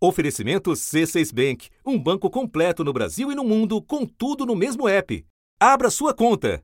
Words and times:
Oferecimento 0.00 0.70
C6 0.70 1.34
Bank, 1.34 1.70
um 1.84 1.98
banco 1.98 2.30
completo 2.30 2.84
no 2.84 2.92
Brasil 2.92 3.32
e 3.32 3.34
no 3.34 3.42
mundo, 3.42 3.82
com 3.82 4.06
tudo 4.06 4.46
no 4.46 4.54
mesmo 4.54 4.88
app. 4.88 5.26
Abra 5.58 5.90
sua 5.90 6.14
conta. 6.14 6.62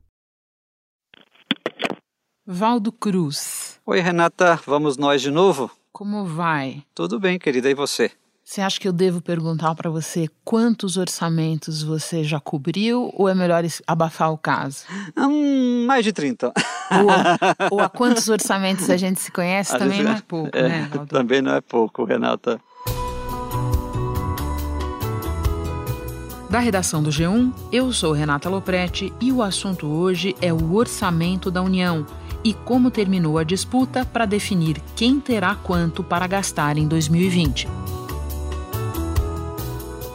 Valdo 2.47 2.93
Cruz. 2.93 3.77
Oi, 3.85 3.99
Renata, 3.99 4.57
vamos 4.65 4.95
nós 4.95 5.21
de 5.21 5.31
novo? 5.31 5.69
Como 5.91 6.23
vai? 6.23 6.83
Tudo 6.93 7.19
bem, 7.19 7.37
querida, 7.37 7.69
e 7.69 7.73
você? 7.73 8.09
Você 8.41 8.61
acha 8.61 8.79
que 8.79 8.87
eu 8.87 8.93
devo 8.93 9.21
perguntar 9.21 9.75
para 9.75 9.89
você 9.89 10.29
quantos 10.45 10.95
orçamentos 10.95 11.83
você 11.83 12.23
já 12.23 12.39
cobriu 12.39 13.11
ou 13.17 13.27
é 13.27 13.35
melhor 13.35 13.65
abafar 13.85 14.31
o 14.31 14.37
caso? 14.37 14.85
Hum, 15.17 15.85
mais 15.85 16.05
de 16.05 16.13
30. 16.13 16.53
Ou, 16.53 16.53
ou 17.71 17.79
a 17.81 17.89
quantos 17.89 18.29
orçamentos 18.29 18.89
a 18.89 18.95
gente 18.95 19.19
se 19.19 19.29
conhece 19.29 19.75
a 19.75 19.79
também 19.79 19.97
gente, 19.97 20.05
não 20.05 20.13
é 20.13 20.21
pouco, 20.21 20.57
é, 20.57 20.69
né, 20.69 20.89
Valdo? 20.89 21.09
Também 21.09 21.41
não 21.41 21.53
é 21.53 21.59
pouco, 21.59 22.05
Renata. 22.05 22.61
Da 26.49 26.59
redação 26.59 27.01
do 27.01 27.09
G1, 27.09 27.51
eu 27.71 27.91
sou 27.91 28.13
Renata 28.13 28.47
Loprete 28.49 29.11
e 29.19 29.31
o 29.31 29.41
assunto 29.41 29.87
hoje 29.87 30.35
é 30.39 30.53
o 30.53 30.75
orçamento 30.75 31.49
da 31.49 31.61
União 31.61 32.05
e 32.43 32.53
como 32.53 32.91
terminou 32.91 33.39
a 33.39 33.43
disputa 33.43 34.05
para 34.05 34.27
definir 34.27 34.79
quem 34.95 35.19
terá 35.19 35.55
quanto 35.55 36.03
para 36.03 36.27
gastar 36.27 36.77
em 36.77 36.87
2020. 36.87 37.67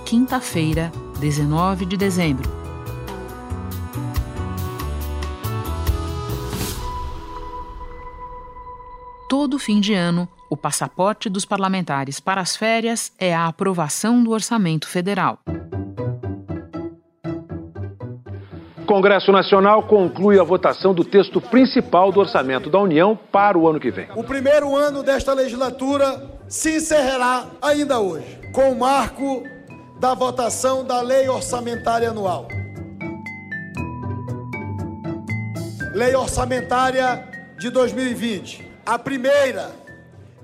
Quinta-feira, 0.07 0.93
19 1.19 1.85
de 1.85 1.97
dezembro. 1.97 2.49
Todo 9.29 9.59
fim 9.59 9.81
de 9.81 9.95
ano, 9.95 10.29
o 10.49 10.57
passaporte 10.57 11.29
dos 11.29 11.45
parlamentares 11.45 12.21
para 12.21 12.41
as 12.41 12.57
férias 12.57 13.13
é 13.19 13.35
a 13.35 13.47
aprovação 13.47 14.23
do 14.23 14.31
orçamento 14.31 14.89
federal. 14.89 15.41
Congresso 18.91 19.31
Nacional 19.31 19.85
conclui 19.85 20.37
a 20.37 20.43
votação 20.43 20.93
do 20.93 21.05
texto 21.05 21.41
principal 21.41 22.11
do 22.11 22.19
orçamento 22.19 22.69
da 22.69 22.81
União 22.81 23.17
para 23.31 23.57
o 23.57 23.69
ano 23.69 23.79
que 23.79 23.89
vem. 23.89 24.09
O 24.17 24.25
primeiro 24.25 24.75
ano 24.77 25.01
desta 25.01 25.33
legislatura 25.33 26.41
se 26.49 26.79
encerrará 26.79 27.47
ainda 27.63 28.01
hoje, 28.01 28.41
com 28.53 28.73
o 28.73 28.77
marco 28.77 29.45
da 30.01 30.13
votação 30.13 30.85
da 30.85 31.01
Lei 31.03 31.29
Orçamentária 31.29 32.11
Anual. 32.11 32.49
Lei 35.95 36.17
Orçamentária 36.17 37.29
de 37.61 37.71
2020. 37.71 38.67
A 38.85 38.99
primeira 38.99 39.71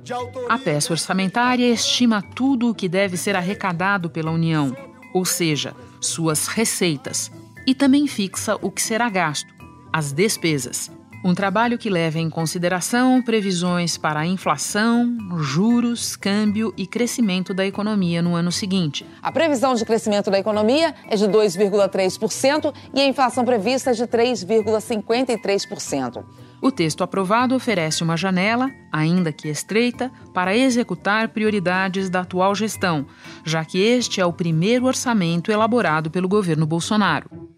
de 0.04 0.12
autoria... 0.12 0.52
A 0.52 0.56
peça 0.56 0.92
orçamentária 0.92 1.68
estima 1.68 2.22
tudo 2.22 2.70
o 2.70 2.74
que 2.76 2.88
deve 2.88 3.16
ser 3.16 3.34
arrecadado 3.34 4.08
pela 4.08 4.30
União, 4.30 4.72
ou 5.12 5.24
seja, 5.24 5.74
suas 6.00 6.46
receitas, 6.46 7.28
e 7.66 7.74
também 7.74 8.06
fixa 8.06 8.56
o 8.62 8.70
que 8.70 8.80
será 8.80 9.08
gasto, 9.08 9.52
as 9.92 10.12
despesas. 10.12 10.88
Um 11.24 11.34
trabalho 11.34 11.76
que 11.76 11.90
leva 11.90 12.20
em 12.20 12.30
consideração 12.30 13.20
previsões 13.20 13.98
para 13.98 14.20
a 14.20 14.26
inflação, 14.26 15.18
juros, 15.40 16.14
câmbio 16.14 16.72
e 16.76 16.86
crescimento 16.86 17.52
da 17.52 17.66
economia 17.66 18.22
no 18.22 18.36
ano 18.36 18.52
seguinte. 18.52 19.04
A 19.20 19.32
previsão 19.32 19.74
de 19.74 19.84
crescimento 19.84 20.30
da 20.30 20.38
economia 20.38 20.94
é 21.08 21.16
de 21.16 21.24
2,3% 21.24 22.72
e 22.94 23.00
a 23.00 23.06
inflação 23.06 23.44
prevista 23.44 23.90
é 23.90 23.94
de 23.94 24.04
3,53%. 24.04 26.24
O 26.62 26.70
texto 26.70 27.02
aprovado 27.02 27.56
oferece 27.56 28.04
uma 28.04 28.16
janela, 28.16 28.70
ainda 28.92 29.32
que 29.32 29.48
estreita, 29.48 30.12
para 30.32 30.56
executar 30.56 31.30
prioridades 31.30 32.08
da 32.08 32.20
atual 32.20 32.54
gestão, 32.54 33.04
já 33.44 33.64
que 33.64 33.78
este 33.78 34.20
é 34.20 34.26
o 34.26 34.32
primeiro 34.32 34.86
orçamento 34.86 35.50
elaborado 35.50 36.08
pelo 36.08 36.28
governo 36.28 36.66
Bolsonaro. 36.66 37.55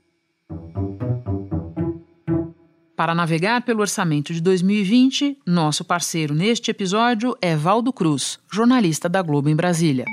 Para 2.98 3.14
navegar 3.14 3.62
pelo 3.62 3.80
orçamento 3.80 4.32
de 4.32 4.40
2020, 4.40 5.38
nosso 5.46 5.84
parceiro 5.84 6.34
neste 6.34 6.72
episódio 6.72 7.38
é 7.40 7.54
Valdo 7.54 7.92
Cruz, 7.92 8.40
jornalista 8.50 9.08
da 9.08 9.22
Globo 9.22 9.48
em 9.48 9.54
Brasília. 9.54 10.04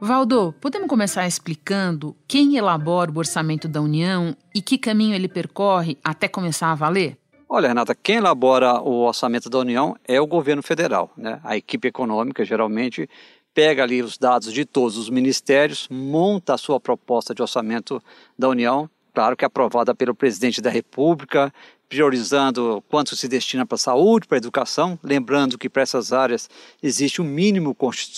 Valdo, 0.00 0.54
podemos 0.60 0.86
começar 0.86 1.26
explicando 1.26 2.14
quem 2.28 2.56
elabora 2.56 3.10
o 3.10 3.18
orçamento 3.18 3.66
da 3.66 3.80
União 3.80 4.36
e 4.54 4.62
que 4.62 4.78
caminho 4.78 5.16
ele 5.16 5.26
percorre 5.26 5.98
até 6.04 6.28
começar 6.28 6.70
a 6.70 6.76
valer? 6.76 7.18
Olha, 7.48 7.66
Renata, 7.66 7.92
quem 7.92 8.18
elabora 8.18 8.80
o 8.82 9.04
orçamento 9.04 9.50
da 9.50 9.58
União 9.58 9.96
é 10.06 10.20
o 10.20 10.28
governo 10.28 10.62
federal. 10.62 11.12
Né? 11.16 11.40
A 11.42 11.56
equipe 11.56 11.88
econômica, 11.88 12.44
geralmente, 12.44 13.10
pega 13.54 13.84
ali 13.84 14.02
os 14.02 14.18
dados 14.18 14.52
de 14.52 14.64
todos 14.64 14.98
os 14.98 15.08
ministérios, 15.08 15.86
monta 15.88 16.54
a 16.54 16.58
sua 16.58 16.80
proposta 16.80 17.32
de 17.32 17.40
orçamento 17.40 18.02
da 18.36 18.48
União, 18.48 18.90
claro 19.14 19.36
que 19.36 19.44
aprovada 19.44 19.94
pelo 19.94 20.14
presidente 20.14 20.60
da 20.60 20.68
República, 20.68 21.54
priorizando 21.88 22.82
quanto 22.88 23.14
se 23.14 23.28
destina 23.28 23.64
para 23.64 23.76
a 23.76 23.78
saúde, 23.78 24.26
para 24.26 24.36
a 24.36 24.38
educação, 24.38 24.98
lembrando 25.02 25.56
que 25.56 25.68
para 25.68 25.82
essas 25.82 26.12
áreas 26.12 26.50
existe 26.82 27.22
um 27.22 27.24
mínimo 27.24 27.76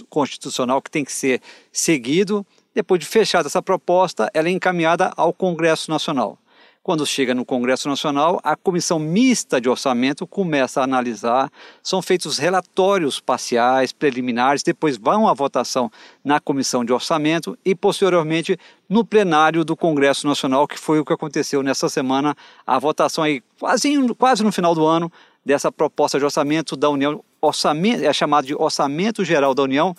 constitucional 0.09 0.81
que 0.81 0.91
tem 0.91 1.05
que 1.05 1.13
ser 1.13 1.43
seguido. 1.71 2.47
Depois 2.75 2.99
de 2.99 3.07
fechada 3.07 3.49
essa 3.49 3.61
proposta, 3.61 4.31
ela 4.33 4.49
é 4.49 4.51
encaminhada 4.51 5.13
ao 5.17 5.33
Congresso 5.33 5.91
Nacional. 5.91 6.39
Quando 6.87 7.05
chega 7.05 7.35
no 7.35 7.45
Congresso 7.45 7.89
Nacional, 7.89 8.39
a 8.45 8.55
comissão 8.55 9.01
mista 9.01 9.61
de 9.61 9.69
orçamento 9.69 10.25
começa 10.25 10.81
a 10.81 10.85
analisar, 10.85 11.51
são 11.83 12.01
feitos 12.01 12.39
relatórios 12.39 13.19
parciais, 13.19 13.93
preliminares, 13.93 14.63
depois 14.63 14.97
vão 14.97 15.27
à 15.27 15.35
votação 15.35 15.91
na 16.25 16.39
comissão 16.39 16.85
de 16.85 16.93
orçamento 16.93 17.59
e 17.65 17.75
posteriormente 17.75 18.57
no 18.89 19.05
plenário 19.05 19.65
do 19.65 19.77
Congresso 19.77 20.29
Nacional, 20.29 20.69
que 20.69 20.79
foi 20.79 21.01
o 21.01 21.05
que 21.05 21.13
aconteceu 21.13 21.61
nessa 21.61 21.89
semana, 21.89 22.37
a 22.65 22.79
votação 22.79 23.25
aí 23.25 23.43
quase, 23.59 23.93
quase 24.17 24.45
no 24.45 24.53
final 24.53 24.73
do 24.73 24.87
ano 24.87 25.11
dessa 25.45 25.73
proposta 25.73 26.21
de 26.21 26.25
orçamento 26.25 26.77
da 26.77 26.89
União, 26.89 27.21
orçamento, 27.41 28.05
é 28.05 28.13
chamado 28.13 28.47
de 28.47 28.55
Orçamento 28.55 29.25
Geral 29.25 29.57
da 29.57 29.65
União 29.65 29.93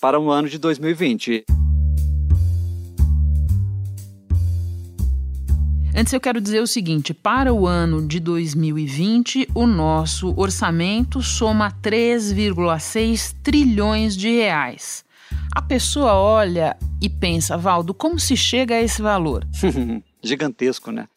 para 0.00 0.20
o 0.20 0.30
ano 0.30 0.48
de 0.48 0.56
2020. 0.56 1.67
Antes 5.98 6.12
eu 6.12 6.20
quero 6.20 6.40
dizer 6.40 6.62
o 6.62 6.66
seguinte: 6.66 7.12
para 7.12 7.52
o 7.52 7.66
ano 7.66 8.06
de 8.06 8.20
2020, 8.20 9.48
o 9.52 9.66
nosso 9.66 10.32
orçamento 10.36 11.20
soma 11.20 11.72
3,6 11.82 13.34
trilhões 13.42 14.16
de 14.16 14.28
reais. 14.28 15.04
A 15.52 15.60
pessoa 15.60 16.14
olha 16.14 16.76
e 17.02 17.08
pensa, 17.08 17.56
Valdo, 17.56 17.92
como 17.92 18.16
se 18.16 18.36
chega 18.36 18.76
a 18.76 18.80
esse 18.80 19.02
valor? 19.02 19.44
Gigantesco, 20.22 20.92
né? 20.92 21.08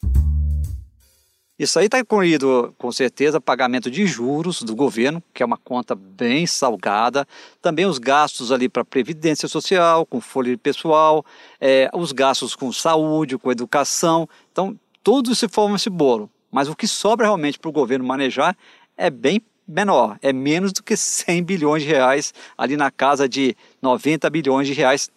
Isso 1.62 1.78
aí 1.78 1.86
está 1.86 2.00
incluído, 2.00 2.74
com 2.76 2.90
certeza, 2.90 3.40
pagamento 3.40 3.88
de 3.88 4.04
juros 4.04 4.64
do 4.64 4.74
governo, 4.74 5.22
que 5.32 5.44
é 5.44 5.46
uma 5.46 5.56
conta 5.56 5.94
bem 5.94 6.44
salgada. 6.44 7.24
Também 7.60 7.86
os 7.86 7.98
gastos 7.98 8.50
ali 8.50 8.68
para 8.68 8.84
previdência 8.84 9.46
social, 9.46 10.04
com 10.04 10.20
folha 10.20 10.58
pessoal, 10.58 11.24
é, 11.60 11.88
os 11.94 12.10
gastos 12.10 12.56
com 12.56 12.72
saúde, 12.72 13.38
com 13.38 13.52
educação. 13.52 14.28
Então, 14.50 14.76
tudo 15.04 15.36
se 15.36 15.46
forma 15.46 15.76
esse 15.76 15.88
bolo. 15.88 16.28
Mas 16.50 16.68
o 16.68 16.74
que 16.74 16.88
sobra 16.88 17.26
realmente 17.26 17.60
para 17.60 17.68
o 17.68 17.72
governo 17.72 18.04
manejar 18.04 18.56
é 18.96 19.08
bem 19.08 19.40
menor, 19.64 20.18
é 20.20 20.32
menos 20.32 20.72
do 20.72 20.82
que 20.82 20.96
100 20.98 21.44
bilhões 21.44 21.84
de 21.84 21.88
reais, 21.90 22.34
ali 22.58 22.76
na 22.76 22.90
casa 22.90 23.28
de 23.28 23.56
90 23.80 24.28
bilhões 24.30 24.66
de 24.66 24.74
reais 24.74 25.08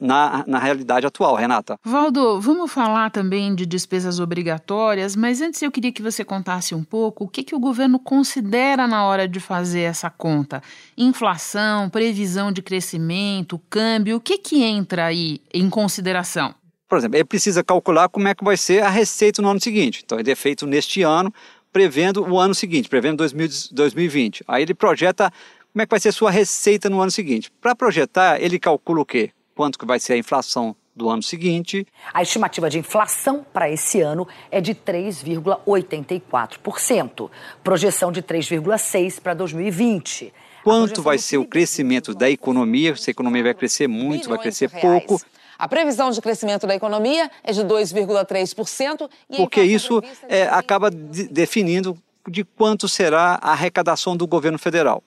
na, 0.00 0.44
na 0.46 0.58
realidade 0.58 1.06
atual, 1.06 1.34
Renata. 1.34 1.78
Valdo, 1.84 2.40
vamos 2.40 2.70
falar 2.70 3.10
também 3.10 3.54
de 3.54 3.64
despesas 3.64 4.18
obrigatórias, 4.18 5.14
mas 5.14 5.40
antes 5.40 5.62
eu 5.62 5.70
queria 5.70 5.92
que 5.92 6.02
você 6.02 6.24
contasse 6.24 6.74
um 6.74 6.82
pouco 6.82 7.24
o 7.24 7.28
que, 7.28 7.42
que 7.42 7.54
o 7.54 7.60
governo 7.60 7.98
considera 7.98 8.86
na 8.86 9.04
hora 9.04 9.28
de 9.28 9.40
fazer 9.40 9.82
essa 9.82 10.10
conta. 10.10 10.62
Inflação, 10.96 11.88
previsão 11.88 12.50
de 12.50 12.62
crescimento, 12.62 13.60
câmbio, 13.70 14.16
o 14.16 14.20
que, 14.20 14.38
que 14.38 14.62
entra 14.62 15.06
aí 15.06 15.40
em 15.54 15.70
consideração? 15.70 16.54
Por 16.88 16.98
exemplo, 16.98 17.16
ele 17.16 17.24
precisa 17.24 17.62
calcular 17.62 18.08
como 18.08 18.28
é 18.28 18.34
que 18.34 18.42
vai 18.42 18.56
ser 18.56 18.82
a 18.82 18.88
receita 18.88 19.42
no 19.42 19.48
ano 19.48 19.60
seguinte. 19.60 20.02
Então, 20.04 20.18
ele 20.18 20.30
é 20.30 20.34
feito 20.34 20.66
neste 20.66 21.02
ano, 21.02 21.32
prevendo 21.70 22.26
o 22.26 22.38
ano 22.38 22.54
seguinte, 22.54 22.88
prevendo 22.88 23.18
2020. 23.18 24.42
Aí 24.48 24.62
ele 24.62 24.74
projeta 24.74 25.30
como 25.70 25.82
é 25.82 25.86
que 25.86 25.90
vai 25.90 26.00
ser 26.00 26.08
a 26.08 26.12
sua 26.12 26.30
receita 26.30 26.88
no 26.88 27.00
ano 27.00 27.10
seguinte. 27.10 27.52
Para 27.60 27.76
projetar, 27.76 28.42
ele 28.42 28.58
calcula 28.58 29.02
o 29.02 29.04
quê? 29.04 29.30
Quanto 29.58 29.76
que 29.76 29.84
vai 29.84 29.98
ser 29.98 30.12
a 30.12 30.16
inflação 30.16 30.76
do 30.94 31.10
ano 31.10 31.20
seguinte. 31.20 31.84
A 32.14 32.22
estimativa 32.22 32.70
de 32.70 32.78
inflação 32.78 33.44
para 33.52 33.68
esse 33.68 34.00
ano 34.00 34.28
é 34.52 34.60
de 34.60 34.72
3,84%, 34.72 37.28
projeção 37.64 38.12
de 38.12 38.22
3,6% 38.22 39.20
para 39.20 39.34
2020. 39.34 40.32
Quanto 40.62 41.02
vai 41.02 41.18
ser 41.18 41.38
o 41.38 41.44
crescimento 41.44 42.14
da 42.14 42.30
economia? 42.30 42.94
Se 42.94 43.10
a 43.10 43.12
economia 43.12 43.42
vai 43.42 43.54
crescer 43.54 43.88
muito, 43.88 44.28
vai 44.28 44.38
crescer 44.38 44.70
pouco. 44.70 45.20
A 45.58 45.66
previsão 45.66 46.12
de 46.12 46.20
crescimento 46.20 46.64
da 46.64 46.76
economia 46.76 47.28
é 47.42 47.50
de 47.50 47.62
2,3%. 47.62 49.10
Porque 49.36 49.60
isso 49.60 50.00
é, 50.28 50.44
acaba 50.44 50.88
de, 50.88 51.26
definindo 51.26 51.98
de 52.28 52.44
quanto 52.44 52.88
será 52.88 53.40
a 53.42 53.50
arrecadação 53.50 54.16
do 54.16 54.24
governo 54.24 54.56
federal. 54.56 55.02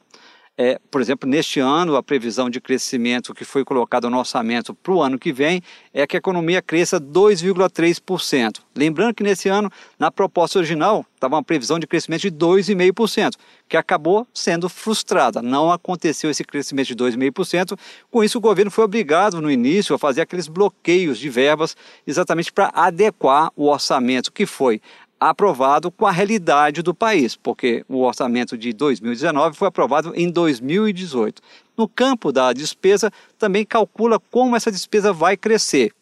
É, 0.58 0.78
por 0.92 1.00
exemplo, 1.00 1.30
neste 1.30 1.60
ano, 1.60 1.96
a 1.96 2.04
previsão 2.04 2.50
de 2.50 2.60
crescimento 2.60 3.34
que 3.34 3.46
foi 3.46 3.64
colocada 3.64 4.10
no 4.10 4.20
orçamento 4.20 4.76
para 4.76 4.94
o 4.94 5.02
ano 5.02 5.18
que 5.18 5.32
vem 5.32 5.62
é 5.94 6.06
que 6.06 6.18
a 6.18 6.20
economia 6.20 6.62
cresça 6.62 7.00
2,3%. 7.00 8.60
Lembrando 8.76 9.16
que 9.16 9.24
nesse 9.24 9.48
ano, 9.48 9.72
na 9.98 10.12
proposta 10.12 10.60
original, 10.60 11.06
estava 11.16 11.36
uma 11.36 11.44
previsão 11.44 11.80
de 11.80 11.88
crescimento 11.88 12.22
de 12.22 12.32
2,5%, 12.32 13.36
que 13.68 13.78
acabou 13.78 14.28
sendo 14.34 14.68
frustrada. 14.68 15.42
Não 15.42 15.72
aconteceu 15.72 16.30
esse 16.30 16.44
crescimento 16.44 16.88
de 16.88 16.96
2,5%. 16.96 17.80
Com 18.12 18.22
isso, 18.22 18.38
o 18.38 18.42
governo 18.42 18.70
foi 18.70 18.84
obrigado 18.84 19.42
no 19.42 19.50
início 19.50 19.96
a 19.96 20.00
fazer 20.00 20.22
aqueles 20.22 20.50
bloqueios 20.50 21.18
de 21.18 21.30
verbas 21.30 21.78
exatamente 22.06 22.52
para 22.52 22.72
adequar 22.76 23.52
o 23.56 23.70
orçamento 23.70 24.32
que 24.32 24.46
foi 24.46 24.82
aprovado 25.22 25.92
com 25.92 26.08
a 26.08 26.12
realidade 26.12 26.82
do 26.82 26.96
país, 26.96 27.36
porque 27.36 27.86
o 27.88 28.02
orçamento 28.02 28.58
de 28.58 28.74
2019 28.74 29.56
foi 29.56 29.68
aprovado 29.68 30.14
em 30.16 30.32
2018. 30.32 31.40
No 31.78 31.88
campo 31.88 32.32
da 32.32 32.52
despesa, 32.52 33.12
também 33.38 33.64
calcula 33.64 34.20
como 34.32 34.56
essa 34.56 34.72
despesa 34.72 35.14
vai 35.14 35.38
crescer. 35.38 35.94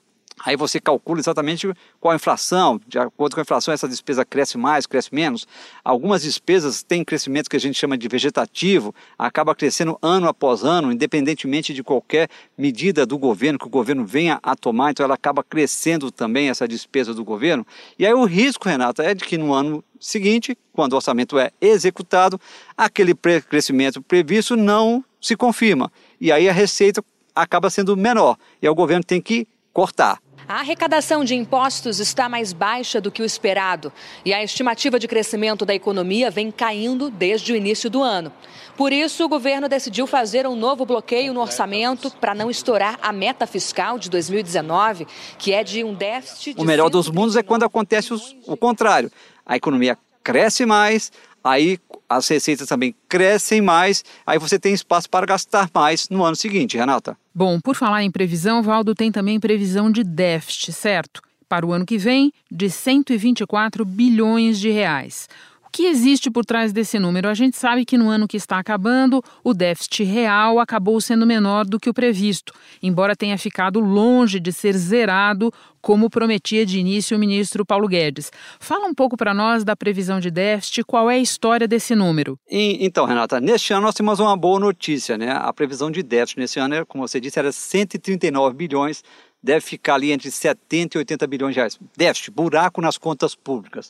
Aí 0.46 0.56
você 0.56 0.80
calcula 0.80 1.20
exatamente 1.20 1.68
qual 2.00 2.12
a 2.12 2.16
inflação, 2.16 2.80
de 2.88 2.98
acordo 2.98 3.34
com 3.34 3.42
a 3.42 3.44
inflação, 3.44 3.74
essa 3.74 3.88
despesa 3.88 4.24
cresce 4.24 4.58
mais, 4.58 4.86
cresce 4.86 5.14
menos. 5.14 5.48
Algumas 5.84 6.22
despesas 6.22 6.82
têm 6.82 7.04
crescimento 7.04 7.50
que 7.50 7.56
a 7.56 7.60
gente 7.60 7.78
chama 7.78 7.98
de 7.98 8.08
vegetativo, 8.08 8.94
acaba 9.18 9.54
crescendo 9.54 9.98
ano 10.02 10.28
após 10.28 10.64
ano, 10.64 10.92
independentemente 10.92 11.74
de 11.74 11.84
qualquer 11.84 12.30
medida 12.58 13.06
do 13.06 13.18
governo 13.18 13.60
que 13.60 13.68
o 13.68 13.70
governo 13.70 14.06
venha 14.06 14.40
a 14.42 14.56
tomar, 14.56 14.92
então 14.92 15.04
ela 15.04 15.16
acaba 15.16 15.44
crescendo 15.44 16.12
também 16.12 16.50
essa 16.50 16.68
despesa 16.68 17.14
do 17.14 17.24
governo. 17.24 17.66
E 17.98 18.06
aí 18.06 18.14
o 18.14 18.26
risco, 18.26 18.68
Renata, 18.68 19.04
é 19.04 19.14
de 19.14 19.26
que 19.26 19.38
no 19.38 19.54
ano 19.54 19.84
seguinte, 20.00 20.58
quando 20.72 20.94
o 20.94 20.96
orçamento 20.96 21.38
é 21.38 21.52
executado, 21.60 22.40
aquele 22.78 23.14
crescimento 23.50 24.02
previsto 24.02 24.56
não 24.56 25.04
se 25.20 25.36
confirma. 25.36 25.92
E 26.20 26.32
aí 26.32 26.48
a 26.48 26.54
receita 26.54 27.04
acaba 27.36 27.70
sendo 27.70 27.96
menor. 27.98 28.38
E 28.62 28.68
aí 28.68 28.72
o 28.72 28.76
governo 28.76 29.04
tem 29.04 29.22
que 29.22 29.48
cortar. 29.74 30.22
A 30.50 30.62
arrecadação 30.62 31.24
de 31.24 31.36
impostos 31.36 32.00
está 32.00 32.28
mais 32.28 32.54
baixa 32.54 33.00
do 33.00 33.12
que 33.12 33.22
o 33.22 33.25
esperado 33.25 33.94
e 34.25 34.34
a 34.34 34.44
estimativa 34.44 34.98
de 34.98 35.07
crescimento 35.07 35.63
da 35.63 35.75
economia 35.75 36.31
vem 36.31 36.50
caindo 36.50 37.12
desde 37.12 37.54
o 37.54 37.56
início 37.56 37.88
do 37.88 38.01
ano. 38.01 38.34
Por 38.75 38.92
isso, 38.92 39.24
o 39.24 39.30
governo 39.30 39.69
decidiu 39.69 40.07
fazer 40.07 40.48
um 40.48 40.56
novo 40.56 40.88
bloqueio 40.88 41.36
no 41.36 41.42
orçamento 41.42 42.10
para 42.19 42.34
não 42.34 42.50
estourar 42.50 42.98
a 43.00 43.13
meta 43.13 43.46
fiscal 43.46 44.00
de 44.00 44.10
2019, 44.10 45.06
que 45.38 45.54
é 45.54 45.63
de 45.63 45.84
um 45.84 45.94
déficit. 45.94 46.56
De 46.56 46.62
o 46.63 46.66
melhor 46.66 46.90
dos 46.90 47.12
mundos 47.12 47.36
é 47.36 47.44
quando 47.44 47.62
acontece 47.62 48.12
o 48.48 48.57
contrário. 48.57 49.12
A 49.45 49.56
economia 49.56 50.00
cresce 50.24 50.66
mais, 50.66 51.12
aí 51.44 51.80
as 52.08 52.28
receitas 52.28 52.68
também 52.68 52.96
crescem 53.08 53.62
mais, 53.62 54.04
aí 54.26 54.40
você 54.40 54.58
tem 54.58 54.74
espaço 54.74 55.10
para 55.10 55.26
gastar 55.26 55.70
mais 55.74 56.10
no 56.10 56.24
ano 56.24 56.36
seguinte, 56.36 56.78
Renata. 56.78 57.16
Bom, 57.34 57.60
por 57.60 57.76
falar 57.76 58.04
em 58.04 58.12
previsão, 58.12 58.64
Valdo 58.64 58.96
tem 58.96 59.12
também 59.12 59.40
previsão 59.40 59.92
de 59.92 60.04
déficit, 60.04 60.74
certo? 60.74 61.22
Para 61.48 61.66
o 61.66 61.72
ano 61.72 61.86
que 61.86 61.98
vem, 61.98 62.34
de 62.52 62.70
124 62.70 63.86
bilhões 63.86 64.60
de 64.60 64.70
reais. 64.70 65.28
Que 65.71 65.86
existe 65.86 66.31
por 66.31 66.45
trás 66.45 66.74
desse 66.74 66.98
número? 66.98 67.27
A 67.27 67.33
gente 67.33 67.57
sabe 67.57 67.86
que 67.86 67.98
no 67.98 68.10
ano 68.10 68.27
que 68.27 68.38
está 68.38 68.57
acabando, 68.57 69.24
o 69.44 69.54
déficit 69.54 70.04
real 70.04 70.60
acabou 70.60 71.00
sendo 71.00 71.25
menor 71.25 71.66
do 71.66 71.80
que 71.80 71.89
o 71.89 71.94
previsto, 71.94 72.54
embora 72.81 73.16
tenha 73.16 73.38
ficado 73.38 73.80
longe 73.80 74.39
de 74.39 74.51
ser 74.51 74.75
zerado, 74.75 75.54
como 75.81 76.10
prometia 76.10 76.66
de 76.66 76.80
início 76.80 77.16
o 77.16 77.19
ministro 77.19 77.66
Paulo 77.66 77.88
Guedes. 77.88 78.31
Fala 78.60 78.88
um 78.88 78.94
pouco 78.94 79.16
para 79.16 79.33
nós 79.33 79.63
da 79.63 79.75
previsão 79.75 80.19
de 80.19 80.30
déficit, 80.30 80.83
qual 80.83 81.10
é 81.10 81.16
a 81.16 81.19
história 81.19 81.68
desse 81.68 81.95
número? 81.95 82.38
E, 82.50 82.86
então, 82.86 83.06
Renata, 83.06 83.39
neste 83.39 83.71
ano 83.71 83.83
nós 83.83 83.95
temos 83.95 84.19
uma 84.19 84.36
boa 84.36 84.60
notícia, 84.60 85.18
né? 85.18 85.31
A 85.31 85.54
previsão 85.54 85.89
de 85.89 86.04
déficit 86.04 86.39
nesse 86.39 86.60
ano, 86.60 86.86
como 86.86 87.07
você 87.07 87.19
disse, 87.19 87.39
era 87.39 87.51
139 87.51 88.56
bilhões, 88.56 89.04
deve 89.42 89.62
ficar 89.62 89.95
ali 89.95 90.12
entre 90.12 90.30
70 90.30 90.98
e 90.98 91.00
80 91.00 91.27
bilhões 91.27 91.54
de 91.54 91.60
reais. 91.60 91.80
Déficit, 91.95 92.31
buraco 92.31 92.81
nas 92.81 92.98
contas 92.98 93.36
públicas. 93.36 93.89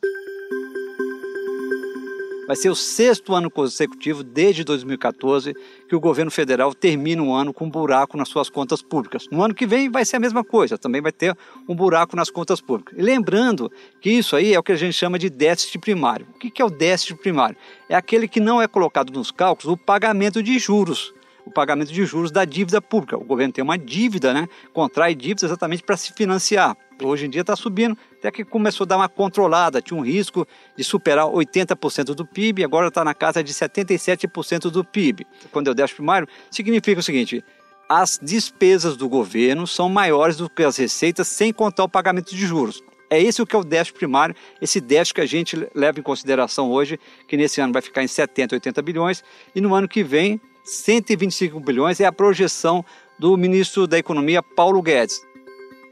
Vai 2.50 2.56
ser 2.56 2.72
o 2.72 2.76
sexto 2.76 3.36
ano 3.36 3.52
consecutivo, 3.52 4.24
desde 4.24 4.64
2014, 4.64 5.54
que 5.88 5.96
o 5.96 6.00
governo 6.00 6.32
federal 6.32 6.74
termina 6.74 7.22
um 7.22 7.32
ano 7.32 7.54
com 7.54 7.66
um 7.66 7.70
buraco 7.70 8.18
nas 8.18 8.28
suas 8.28 8.50
contas 8.50 8.82
públicas. 8.82 9.28
No 9.30 9.44
ano 9.44 9.54
que 9.54 9.68
vem 9.68 9.88
vai 9.88 10.04
ser 10.04 10.16
a 10.16 10.20
mesma 10.20 10.44
coisa, 10.44 10.76
também 10.76 11.00
vai 11.00 11.12
ter 11.12 11.38
um 11.68 11.76
buraco 11.76 12.16
nas 12.16 12.32
contas 12.32 12.60
públicas. 12.60 12.98
E 12.98 13.04
lembrando 13.04 13.72
que 14.02 14.10
isso 14.10 14.36
aí 14.36 14.52
é 14.52 14.58
o 14.58 14.64
que 14.64 14.72
a 14.72 14.76
gente 14.76 14.94
chama 14.94 15.20
de 15.20 15.30
déficit 15.30 15.78
primário. 15.78 16.26
O 16.34 16.40
que 16.40 16.60
é 16.60 16.66
o 16.66 16.72
déficit 16.72 17.22
primário? 17.22 17.56
É 17.88 17.94
aquele 17.94 18.28
que 18.28 18.40
não 18.40 18.60
é 18.60 18.68
colocado 18.68 19.14
nos 19.14 19.30
cálculos 19.30 19.72
o 19.72 19.78
pagamento 19.78 20.42
de 20.42 20.58
juros 20.58 21.14
o 21.50 21.54
pagamento 21.54 21.92
de 21.92 22.06
juros 22.06 22.32
da 22.32 22.46
dívida 22.46 22.82
pública. 22.82 23.18
O 23.18 23.24
governo 23.24 23.52
tem 23.52 23.64
uma 23.64 23.78
dívida, 23.78 24.34
né? 24.34 24.48
contrai 24.72 25.16
dívidas 25.16 25.44
exatamente 25.44 25.84
para 25.84 25.98
se 25.98 26.14
financiar. 26.14 26.78
Hoje 27.02 27.26
em 27.26 27.30
dia 27.30 27.42
está 27.42 27.56
subindo, 27.56 27.98
até 28.18 28.30
que 28.30 28.44
começou 28.44 28.84
a 28.84 28.88
dar 28.88 28.98
uma 28.98 29.10
controlada, 29.10 29.82
tinha 29.82 29.98
um 29.98 30.04
risco 30.04 30.46
de 30.78 30.84
superar 30.84 31.26
80% 31.26 32.14
do 32.14 32.26
PIB, 32.26 32.64
agora 32.64 32.90
está 32.90 33.04
na 33.04 33.14
casa 33.14 33.44
de 33.44 33.54
77% 33.54 34.70
do 34.70 34.84
PIB. 34.84 35.26
Quando 35.52 35.68
eu 35.68 35.74
déficit 35.74 35.96
primário, 35.96 36.28
significa 36.52 37.00
o 37.00 37.04
seguinte: 37.04 37.44
as 37.88 38.20
despesas 38.22 38.98
do 38.98 39.08
governo 39.08 39.66
são 39.66 39.90
maiores 39.90 40.38
do 40.38 40.50
que 40.50 40.64
as 40.64 40.78
receitas, 40.78 41.28
sem 41.28 41.54
contar 41.54 41.86
o 41.86 41.90
pagamento 41.90 42.36
de 42.36 42.46
juros. 42.46 42.84
É 43.10 43.20
esse 43.20 43.42
o 43.42 43.48
que 43.48 43.56
é 43.56 43.60
o 43.60 43.64
déficit 43.64 43.98
primário, 43.98 44.36
esse 44.62 44.80
déficit 44.80 45.16
que 45.16 45.22
a 45.22 45.26
gente 45.26 45.68
leva 45.74 46.00
em 46.00 46.04
consideração 46.04 46.70
hoje, 46.70 47.00
que 47.28 47.36
nesse 47.36 47.60
ano 47.60 47.74
vai 47.74 47.82
ficar 47.82 48.04
em 48.04 48.08
70, 48.08 48.56
80 48.56 48.82
bilhões, 48.84 49.24
e 49.56 49.62
no 49.62 49.74
ano 49.74 49.88
que 49.88 50.04
vem 50.04 50.40
125 50.64 51.60
bilhões 51.60 52.00
é 52.00 52.06
a 52.06 52.12
projeção 52.12 52.84
do 53.18 53.36
ministro 53.38 53.88
da 53.88 53.98
Economia, 53.98 54.42
Paulo 54.42 54.82
Guedes. 54.82 55.22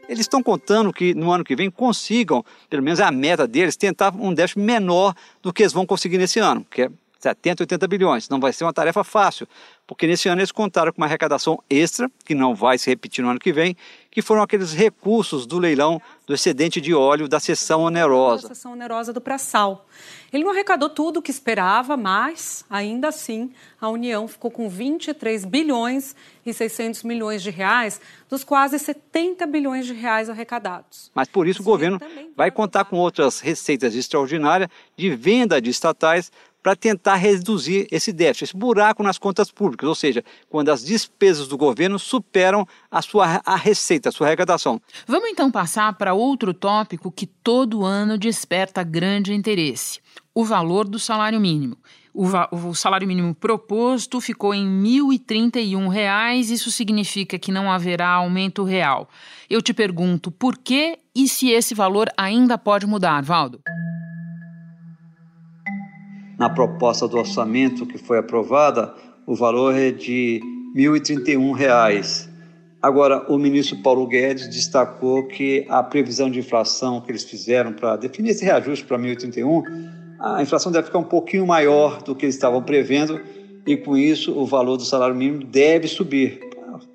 Eles 0.08 0.22
estão 0.22 0.42
contando 0.42 0.94
que 0.94 1.14
no 1.14 1.32
ano 1.32 1.44
que 1.44 1.56
vem 1.56 1.70
consigam, 1.70 2.44
pelo 2.70 2.82
menos 2.82 3.00
a 3.00 3.12
meta 3.12 3.46
deles, 3.46 3.76
tentar 3.76 4.16
um 4.16 4.34
déficit 4.34 4.60
menor 4.60 5.14
do 5.42 5.52
que 5.52 5.64
eles 5.64 5.74
vão 5.74 5.86
conseguir 5.86 6.18
nesse 6.18 6.40
ano, 6.40 6.66
que 6.70 6.84
é 6.84 6.92
70, 7.20 7.64
80 7.64 7.88
bilhões. 7.88 8.30
Não 8.30 8.40
vai 8.40 8.54
ser 8.54 8.64
uma 8.64 8.74
tarefa 8.74 9.04
fácil, 9.04 9.48
porque 9.86 10.06
nesse 10.06 10.28
ano 10.28 10.42
eles 10.42 10.52
contaram 10.52 10.92
com 10.92 11.02
uma 11.02 11.08
arrecadação 11.08 11.62
extra, 11.70 12.10
que 12.26 12.36
não 12.36 12.54
vai 12.54 12.78
se 12.78 12.90
repetir 12.90 13.24
no 13.24 13.30
ano 13.30 13.40
que 13.40 13.54
vem, 13.54 13.76
que 14.12 14.22
foram 14.22 14.42
aqueles 14.42 14.74
recursos 14.74 15.46
do 15.46 15.60
leilão 15.60 16.02
do 16.26 16.34
excedente 16.34 16.82
de 16.82 16.94
óleo 16.94 17.28
da 17.28 17.40
sessão 17.40 17.84
onerosa. 17.84 18.50
Da 18.50 18.56
sessão 18.56 18.74
onerosa 18.74 19.14
do 19.14 19.22
pré-sal. 19.22 19.88
Ele 20.34 20.44
não 20.44 20.52
arrecadou 20.52 20.90
tudo 20.90 21.18
o 21.18 21.22
que 21.22 21.32
esperava, 21.32 21.96
mas, 21.96 22.66
ainda 22.70 23.08
assim, 23.08 23.52
a 23.80 23.88
União 23.90 24.28
ficou 24.28 24.52
com 24.52 24.68
23 24.68 25.46
bilhões 25.46 26.16
e 26.46 26.54
600 26.54 27.04
milhões 27.04 27.42
de 27.42 27.50
reais 27.50 28.02
dos 28.30 28.44
quase 28.44 28.78
70 28.80 29.46
bilhões 29.46 29.86
de 29.86 29.94
reais 29.94 30.30
arrecadados. 30.30 31.12
Mas 31.14 31.28
por 31.28 31.48
isso 31.48 31.62
o 31.62 31.66
governo 31.66 32.00
vai 32.36 32.52
contar 32.52 32.86
com 32.86 32.98
outras 32.98 33.40
receitas 33.40 33.96
extraordinárias 33.96 34.70
de 34.98 35.16
venda 35.16 35.62
de 35.62 35.70
estatais 35.70 36.32
para 36.68 36.76
tentar 36.76 37.16
reduzir 37.16 37.88
esse 37.90 38.12
déficit, 38.12 38.44
esse 38.44 38.58
buraco 38.58 39.02
nas 39.02 39.18
contas 39.18 39.50
públicas, 39.50 39.88
ou 39.88 39.96
seja, 39.96 40.22
quando 40.50 40.68
as 40.68 40.84
despesas 40.84 41.48
do 41.48 41.56
governo 41.56 41.98
superam 41.98 42.68
a 42.92 43.02
sua 43.02 43.42
a 43.46 43.56
receita, 43.56 44.10
a 44.10 44.12
sua 44.12 44.28
arrecadação. 44.28 44.82
Vamos 45.08 45.30
então 45.30 45.50
passar 45.50 45.94
para 45.94 46.14
outro 46.14 46.54
tópico 46.54 47.10
que 47.10 47.26
todo 47.26 47.86
ano 47.86 48.18
desperta 48.18 48.84
grande 48.84 49.34
interesse: 49.34 50.02
o 50.36 50.44
valor 50.44 50.86
do 50.86 51.00
salário 51.00 51.40
mínimo. 51.40 51.78
O, 52.14 52.26
o, 52.52 52.76
salário 52.76 53.08
mínimo 53.08 53.34
proposto 53.34 54.20
ficou 54.20 54.54
em 54.54 54.66
R$ 54.66 55.00
1.031, 55.00 56.52
isso 56.52 56.70
significa 56.70 57.40
que 57.40 57.50
não 57.50 57.72
haverá 57.72 58.10
aumento 58.10 58.66
real. 58.66 59.08
Eu 59.50 59.62
te 59.62 59.74
pergunto 59.74 60.32
por 60.32 60.58
que 60.58 61.00
e 61.16 61.30
se 61.30 61.50
esse 61.50 61.74
valor 61.74 62.10
ainda 62.18 62.58
pode 62.58 62.86
mudar, 62.86 63.22
Valdo? 63.22 63.62
Na 66.38 66.50
proposta 66.50 67.08
do 67.08 67.18
orçamento 67.18 67.86
que 67.86 67.98
foi 67.98 68.20
aprovada, 68.20 68.94
o 69.26 69.36
valor 69.36 69.76
é 69.76 69.92
de 69.92 70.42
R$ 70.76 70.84
1.031. 70.84 72.28
Agora, 72.82 73.26
o 73.32 73.38
ministro 73.38 73.78
Paulo 73.78 74.06
Guedes 74.06 74.48
destacou 74.48 75.28
que 75.28 75.66
a 75.68 75.82
previsão 75.82 76.30
de 76.30 76.40
inflação 76.40 77.02
que 77.02 77.12
eles 77.12 77.24
fizeram 77.24 77.74
para 77.74 77.96
definir 77.98 78.30
esse 78.30 78.46
reajuste 78.46 78.86
para 78.86 78.98
1.031, 78.98 79.64
a 80.20 80.42
inflação 80.42 80.72
deve 80.72 80.88
ficar 80.88 81.00
um 81.00 81.04
pouquinho 81.04 81.46
maior 81.46 82.02
do 82.04 82.16
que 82.16 82.26
eles 82.26 82.36
estavam 82.36 82.62
prevendo 82.62 83.20
e, 83.66 83.76
com 83.76 83.98
isso, 83.98 84.32
o 84.32 84.46
valor 84.46 84.78
do 84.78 84.84
salário 84.84 85.16
mínimo 85.16 85.44
deve 85.44 85.88
subir, 85.88 86.40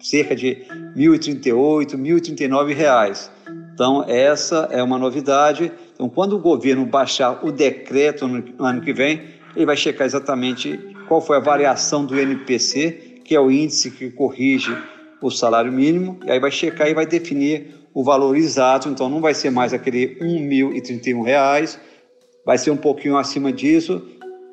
cerca 0.00 0.34
de 0.34 0.52
R$ 0.52 0.94
1.038, 0.96 1.90
R$ 1.90 1.98
1.039. 1.98 3.30
Então, 3.74 4.04
essa 4.06 4.68
é 4.70 4.82
uma 4.82 4.98
novidade. 4.98 5.72
Então, 5.94 6.08
quando 6.08 6.34
o 6.34 6.38
governo 6.38 6.86
baixar 6.86 7.44
o 7.44 7.50
decreto 7.50 8.26
no 8.26 8.64
ano 8.64 8.80
que 8.80 8.92
vem, 8.92 9.20
ele 9.54 9.66
vai 9.66 9.76
checar 9.76 10.06
exatamente 10.06 10.78
qual 11.08 11.20
foi 11.20 11.36
a 11.36 11.40
variação 11.40 12.04
do 12.04 12.18
NPC, 12.18 13.20
que 13.24 13.34
é 13.34 13.40
o 13.40 13.50
índice 13.50 13.90
que 13.90 14.10
corrige 14.10 14.76
o 15.20 15.30
salário 15.30 15.72
mínimo, 15.72 16.18
e 16.24 16.30
aí 16.30 16.40
vai 16.40 16.50
checar 16.50 16.88
e 16.88 16.94
vai 16.94 17.06
definir 17.06 17.74
o 17.94 18.02
valor 18.02 18.36
exato. 18.36 18.88
Então, 18.88 19.08
não 19.08 19.20
vai 19.20 19.34
ser 19.34 19.50
mais 19.50 19.72
aquele 19.72 20.18
R$ 20.20 20.20
1.031, 20.20 21.78
vai 22.44 22.58
ser 22.58 22.70
um 22.70 22.76
pouquinho 22.76 23.16
acima 23.16 23.52
disso. 23.52 24.02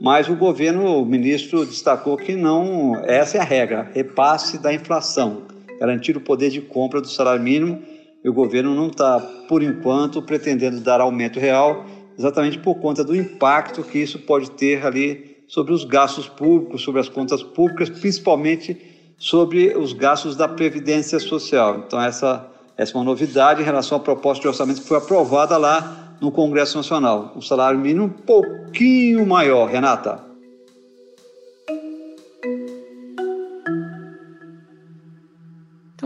mas 0.02 0.30
o 0.30 0.36
governo, 0.36 1.02
o 1.02 1.06
ministro 1.06 1.66
destacou 1.66 2.16
que 2.16 2.36
não, 2.36 2.96
essa 3.06 3.38
é 3.38 3.42
a 3.42 3.44
regra, 3.44 3.90
repasse 3.94 4.58
da 4.58 4.74
inflação, 4.74 5.44
garantir 5.80 6.16
o 6.16 6.22
poder 6.22 6.50
de 6.50 6.62
compra 6.62 7.02
do 7.02 7.08
salário 7.08 7.44
mínimo, 7.44 7.82
e 8.24 8.30
o 8.30 8.34
governo 8.34 8.74
não 8.74 8.88
está, 8.88 9.20
por 9.48 9.62
enquanto, 9.62 10.22
pretendendo 10.22 10.80
dar 10.80 11.02
aumento 11.02 11.40
real, 11.40 11.86
exatamente 12.20 12.60
por 12.60 12.76
conta 12.76 13.02
do 13.02 13.16
impacto 13.16 13.82
que 13.82 13.98
isso 13.98 14.20
pode 14.20 14.52
ter 14.52 14.86
ali 14.86 15.38
sobre 15.48 15.72
os 15.74 15.86
gastos 15.86 16.28
públicos, 16.28 16.82
sobre 16.84 17.00
as 17.00 17.08
contas 17.08 17.42
públicas, 17.42 17.90
principalmente 17.90 18.78
sobre 19.18 19.76
os 19.78 19.94
gastos 19.94 20.36
da 20.36 20.46
Previdência 20.46 21.18
Social. 21.18 21.78
Então, 21.78 22.00
essa, 22.00 22.46
essa 22.78 22.92
é 22.92 22.96
uma 22.98 23.06
novidade 23.06 23.62
em 23.62 23.66
relação 23.66 23.98
à 23.98 24.02
proposta 24.02 24.42
de 24.42 24.48
orçamento 24.50 24.82
que 24.82 24.88
foi 24.88 24.98
aprovada 24.98 25.58
lá 25.58 26.16
no 26.20 26.30
Congresso 26.30 26.76
Nacional. 26.76 27.32
Um 27.38 27.42
salário 27.42 27.80
mínimo 27.80 28.06
um 28.06 28.10
pouquinho 28.10 29.26
maior, 29.26 29.70
Renata. 29.70 30.29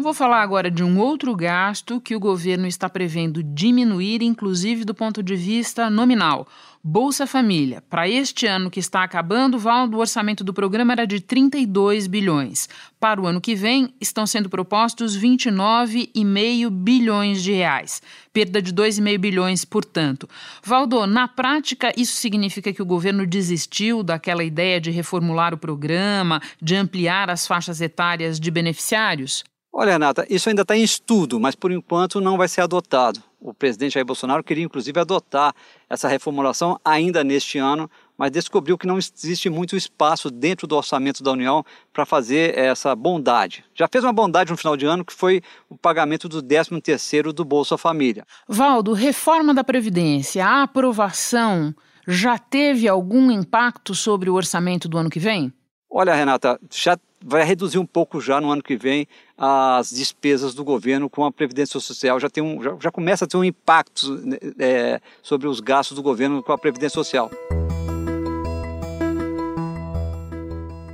Então, 0.03 0.11
vou 0.11 0.17
falar 0.17 0.41
agora 0.41 0.69
de 0.69 0.83
um 0.83 0.99
outro 0.99 1.33
gasto 1.33 2.01
que 2.01 2.13
o 2.13 2.19
governo 2.19 2.67
está 2.67 2.89
prevendo 2.89 3.41
diminuir, 3.41 4.21
inclusive 4.21 4.83
do 4.83 4.93
ponto 4.93 5.23
de 5.23 5.33
vista 5.33 5.89
nominal. 5.89 6.45
Bolsa 6.83 7.25
Família. 7.25 7.81
Para 7.89 8.09
este 8.09 8.45
ano 8.45 8.69
que 8.69 8.81
está 8.81 9.01
acabando, 9.01 9.55
o 9.55 9.59
valor 9.59 9.87
do 9.87 9.99
orçamento 9.99 10.43
do 10.43 10.53
programa 10.53 10.91
era 10.91 11.07
de 11.07 11.21
32 11.21 12.07
bilhões. 12.07 12.67
Para 12.99 13.21
o 13.21 13.25
ano 13.25 13.39
que 13.39 13.55
vem, 13.55 13.93
estão 14.01 14.27
sendo 14.27 14.49
propostos 14.49 15.17
29,5 15.17 16.69
bilhões 16.69 17.41
de 17.41 17.53
reais. 17.53 18.01
Perda 18.33 18.61
de 18.61 18.73
2,5 18.73 19.17
bilhões, 19.17 19.63
portanto. 19.63 20.27
Valdo, 20.61 21.07
na 21.07 21.29
prática, 21.29 21.93
isso 21.95 22.17
significa 22.17 22.73
que 22.73 22.81
o 22.81 22.85
governo 22.85 23.25
desistiu 23.25 24.03
daquela 24.03 24.43
ideia 24.43 24.81
de 24.81 24.91
reformular 24.91 25.53
o 25.53 25.57
programa, 25.57 26.41
de 26.61 26.75
ampliar 26.75 27.29
as 27.29 27.47
faixas 27.47 27.79
etárias 27.79 28.37
de 28.37 28.51
beneficiários? 28.51 29.45
Olha, 29.75 29.93
Renata, 29.93 30.23
isso 30.29 30.49
ainda 30.49 30.61
está 30.61 30.77
em 30.77 30.83
estudo, 30.83 31.39
mas 31.39 31.55
por 31.55 31.71
enquanto 31.71 32.21
não 32.21 32.37
vai 32.37 32.47
ser 32.47 32.61
adotado. 32.61 33.19
O 33.41 33.55
presidente 33.55 33.95
Jair 33.95 34.05
Bolsonaro 34.05 34.43
queria 34.43 34.63
inclusive 34.63 34.99
adotar 34.99 35.51
essa 35.89 36.07
reformulação 36.07 36.79
ainda 36.85 37.23
neste 37.23 37.57
ano, 37.57 37.89
mas 38.15 38.29
descobriu 38.29 38.77
que 38.77 38.85
não 38.85 38.99
existe 38.99 39.49
muito 39.49 39.75
espaço 39.75 40.29
dentro 40.29 40.67
do 40.67 40.75
orçamento 40.75 41.23
da 41.23 41.31
União 41.31 41.65
para 41.91 42.05
fazer 42.05 42.55
essa 42.55 42.95
bondade. 42.95 43.65
Já 43.73 43.87
fez 43.91 44.03
uma 44.03 44.13
bondade 44.13 44.51
no 44.51 44.57
final 44.57 44.77
de 44.77 44.85
ano, 44.85 45.03
que 45.03 45.11
foi 45.11 45.41
o 45.67 45.75
pagamento 45.75 46.29
do 46.29 46.41
13º 46.43 47.33
do 47.33 47.43
Bolsa 47.43 47.75
Família. 47.75 48.27
Valdo, 48.47 48.93
reforma 48.93 49.55
da 49.55 49.63
Previdência, 49.63 50.45
a 50.45 50.61
aprovação 50.61 51.73
já 52.07 52.37
teve 52.37 52.87
algum 52.87 53.31
impacto 53.31 53.95
sobre 53.95 54.29
o 54.29 54.35
orçamento 54.35 54.87
do 54.87 54.99
ano 54.99 55.09
que 55.09 55.19
vem? 55.19 55.51
Olha, 55.95 56.15
Renata, 56.15 56.59
já 56.71 56.97
vai 57.23 57.43
reduzir 57.43 57.77
um 57.77 57.85
pouco 57.85 58.19
já 58.19 58.41
no 58.41 58.49
ano 58.49 58.63
que 58.63 58.75
vem 58.75 59.07
as 59.37 59.91
despesas 59.91 60.55
do 60.55 60.63
governo 60.63 61.07
com 61.07 61.23
a 61.23 61.31
Previdência 61.31 61.79
Social. 61.79 62.19
Já, 62.19 62.31
tem 62.31 62.43
um, 62.43 62.63
já, 62.63 62.75
já 62.79 62.91
começa 62.91 63.25
a 63.25 63.27
ter 63.27 63.37
um 63.37 63.43
impacto 63.43 64.11
né, 64.15 64.37
é, 64.57 64.99
sobre 65.21 65.47
os 65.47 65.59
gastos 65.59 65.95
do 65.95 66.01
governo 66.01 66.41
com 66.41 66.51
a 66.51 66.57
Previdência 66.57 66.95
Social. 66.95 67.29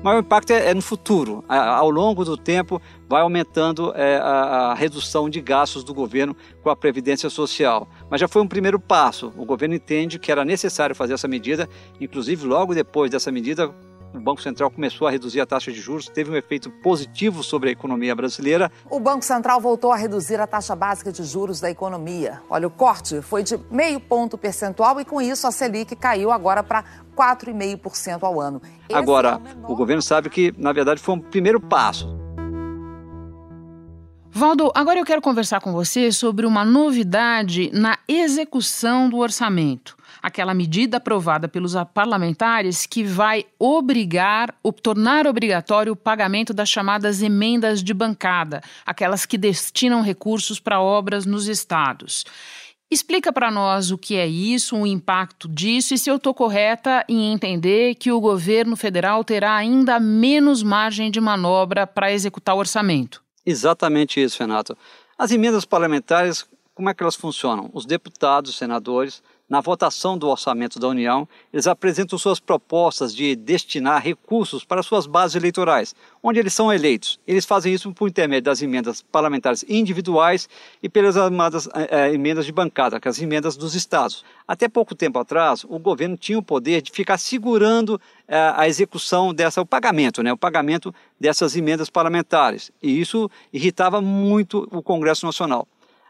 Mas 0.04 0.16
o 0.18 0.20
impacto 0.20 0.52
é, 0.52 0.72
é 0.72 0.74
no 0.74 0.82
futuro. 0.82 1.46
Ao 1.48 1.90
longo 1.90 2.26
do 2.26 2.36
tempo, 2.36 2.82
vai 3.08 3.22
aumentando 3.22 3.94
é, 3.96 4.18
a, 4.18 4.72
a, 4.72 4.74
redução 4.74 5.30
de 5.30 5.40
gastos 5.40 5.82
do 5.82 5.94
governo 5.94 6.36
com 6.62 6.70
a 6.70 6.76
Previdência 6.76 7.30
Social. 7.30 7.88
Mas 8.10 8.20
já 8.20 8.28
foi 8.28 8.42
um 8.42 8.48
primeiro 8.48 8.82
passo. 8.82 9.32
O 9.38 9.46
governo 9.46 9.76
entende 9.76 10.20
que 10.20 10.30
era 10.30 10.44
necessário 10.44 10.94
fazer 10.94 11.14
essa 11.14 11.28
medida, 11.28 11.70
inclusive 12.02 12.46
logo 12.46 12.76
depois 12.76 13.10
dessa 13.10 13.32
medida, 13.32 13.74
o 14.14 14.20
Banco 14.20 14.42
Central 14.42 14.72
começou 14.72 15.08
a 15.08 15.12
reduzir 15.12 15.40
a 15.40 15.46
taxa 15.46 15.72
de 15.72 15.80
juros, 15.80 16.08
teve 16.08 16.32
um 16.32 16.36
efeito 16.36 16.70
positivo 16.70 17.44
sobre 17.44 17.70
a 17.70 17.72
economia 17.72 18.16
brasileira. 18.16 18.72
O 18.90 19.00
Banco 19.00 19.24
Central 19.24 19.62
voltou 19.62 19.92
a 19.92 19.96
reduzir 19.96 20.40
a 20.40 20.48
taxa 20.48 20.76
básica 20.76 21.12
de 21.12 21.24
juros 21.24 21.60
da 21.60 21.70
economia. 21.70 22.42
Olha, 22.50 22.68
o 22.68 22.72
corte 22.72 23.22
foi 23.22 23.44
de 23.44 23.60
meio 23.70 24.00
ponto 24.00 24.38
percentual 24.38 25.00
e 25.00 25.06
com 25.06 25.22
isso 25.22 25.46
a 25.46 25.52
Selic 25.52 25.96
caiu 25.96 26.32
agora 26.32 26.64
para 26.64 26.84
4,5% 27.16 28.24
ao 28.24 28.42
ano. 28.42 28.62
Esse 28.90 28.98
agora, 28.98 29.40
é 29.46 29.68
o, 29.68 29.74
o 29.74 29.76
governo 29.76 30.02
sabe 30.02 30.30
que, 30.30 30.54
na 30.58 30.74
verdade, 30.74 31.00
foi 31.00 31.16
um 31.16 31.20
primeiro 31.20 31.60
passo. 31.60 32.18
Valdo, 34.32 34.72
agora 34.74 35.00
eu 35.00 35.06
quero 35.06 35.22
conversar 35.22 35.60
com 35.60 35.72
você 35.74 36.12
sobre 36.12 36.46
uma 36.46 36.64
novidade 36.64 37.70
na 37.74 37.98
execução 38.08 39.10
do 39.10 39.18
orçamento 39.18 39.99
aquela 40.22 40.54
medida 40.54 40.98
aprovada 40.98 41.48
pelos 41.48 41.74
parlamentares 41.94 42.86
que 42.86 43.04
vai 43.04 43.46
obrigar, 43.58 44.54
ou 44.62 44.74
tornar 44.74 45.28
obrigatório 45.28 45.94
o 45.94 45.96
pagamento 45.96 46.54
das 46.54 46.70
chamadas 46.70 47.22
emendas 47.22 47.84
de 47.84 47.94
bancada, 47.94 48.62
aquelas 48.86 49.26
que 49.26 49.38
destinam 49.38 50.02
recursos 50.02 50.60
para 50.60 50.82
obras 50.82 51.26
nos 51.26 51.48
estados. 51.48 52.26
Explica 52.92 53.32
para 53.32 53.52
nós 53.52 53.92
o 53.92 54.00
que 54.00 54.16
é 54.16 54.26
isso, 54.26 54.76
o 54.76 54.88
impacto 54.88 55.48
disso 55.48 55.94
e 55.94 55.98
se 55.98 56.10
eu 56.10 56.16
estou 56.16 56.34
correta 56.34 57.06
em 57.08 57.32
entender 57.32 57.94
que 57.94 58.12
o 58.12 58.20
governo 58.20 58.76
federal 58.76 59.24
terá 59.24 59.56
ainda 59.56 60.00
menos 60.00 60.64
margem 60.64 61.12
de 61.12 61.22
manobra 61.22 61.86
para 61.86 62.12
executar 62.12 62.56
o 62.56 62.58
orçamento. 62.60 63.22
Exatamente 63.46 64.20
isso, 64.20 64.40
Renato. 64.40 64.76
As 65.16 65.32
emendas 65.32 65.66
parlamentares, 65.66 66.48
como 66.74 66.90
é 66.90 66.94
que 66.96 67.04
elas 67.04 67.16
funcionam? 67.16 67.70
Os 67.74 67.86
deputados, 67.86 68.58
senadores, 68.58 69.22
na 69.50 69.62
votação 69.62 70.18
do 70.18 70.28
orçamento 70.28 70.80
da 70.80 70.88
União, 70.88 71.28
eles 71.52 71.66
apresentam 71.66 72.20
suas 72.20 72.40
propostas 72.40 73.16
de 73.16 73.36
destinar 73.36 74.02
recursos 74.02 74.64
para 74.64 74.84
suas 74.84 75.08
bases 75.08 75.36
eleitorais, 75.36 75.96
onde 76.22 76.40
eles 76.40 76.54
são 76.54 76.72
eleitos. 76.72 77.20
Eles 77.28 77.46
fazem 77.46 77.74
isso 77.74 77.92
por 77.92 78.08
intermédio 78.08 78.44
das 78.44 78.62
emendas 78.62 79.02
parlamentares 79.02 79.66
individuais 79.68 80.48
e 80.84 80.88
pelas 80.88 81.16
chamadas 81.16 81.68
é, 81.74 82.14
emendas 82.14 82.46
de 82.46 82.52
bancada, 82.52 83.00
que 83.00 83.08
é 83.08 83.10
as 83.12 83.20
emendas 83.20 83.58
dos 83.58 83.74
estados. 83.74 84.24
Até 84.48 84.68
pouco 84.68 84.94
tempo 84.94 85.18
atrás, 85.18 85.66
o 85.68 85.80
governo 85.80 86.16
tinha 86.16 86.38
o 86.38 86.44
poder 86.44 86.82
de 86.82 86.92
ficar 86.92 87.18
segurando 87.18 88.00
é, 88.28 88.54
a 88.56 88.68
execução 88.68 89.34
dessa, 89.34 89.62
o 89.62 89.66
pagamento, 89.66 90.22
né, 90.22 90.32
o 90.32 90.38
pagamento 90.38 90.94
dessas 91.20 91.56
emendas 91.56 91.90
parlamentares. 91.90 92.72
E 92.82 93.02
isso 93.02 93.30
irritava 93.52 94.00
muito 94.00 94.68
o 94.72 94.84
Congresso 94.84 95.26
Nacional. 95.26 95.68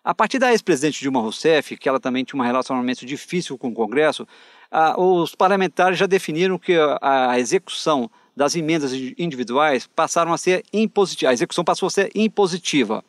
A 0.09 0.15
partir 0.15 0.39
da 0.39 0.51
ex-presidente 0.51 1.01
Dilma 1.01 1.21
Rousseff, 1.21 1.77
que 1.77 1.87
ela 1.87 1.99
também 1.99 2.23
tinha 2.23 2.41
um 2.41 2.43
relacionamento 2.43 3.05
difícil 3.05 3.55
com 3.59 3.67
o 3.67 3.73
Congresso, 3.75 4.27
ah, 4.71 4.99
os 4.99 5.35
parlamentares 5.35 5.99
já 5.99 6.07
definiram 6.07 6.57
que 6.57 6.73
a, 6.73 7.29
a 7.29 7.39
execução 7.39 8.09
das 8.35 8.55
emendas 8.55 8.91
individuais 9.19 9.85
passaram 9.85 10.33
a 10.33 10.37
ser 10.39 10.63
impositiva. 10.73 11.29
A 11.29 11.33
execução 11.35 11.63
passou 11.63 11.85
a 11.85 11.91
ser 11.91 12.09
impositiva. 12.15 13.03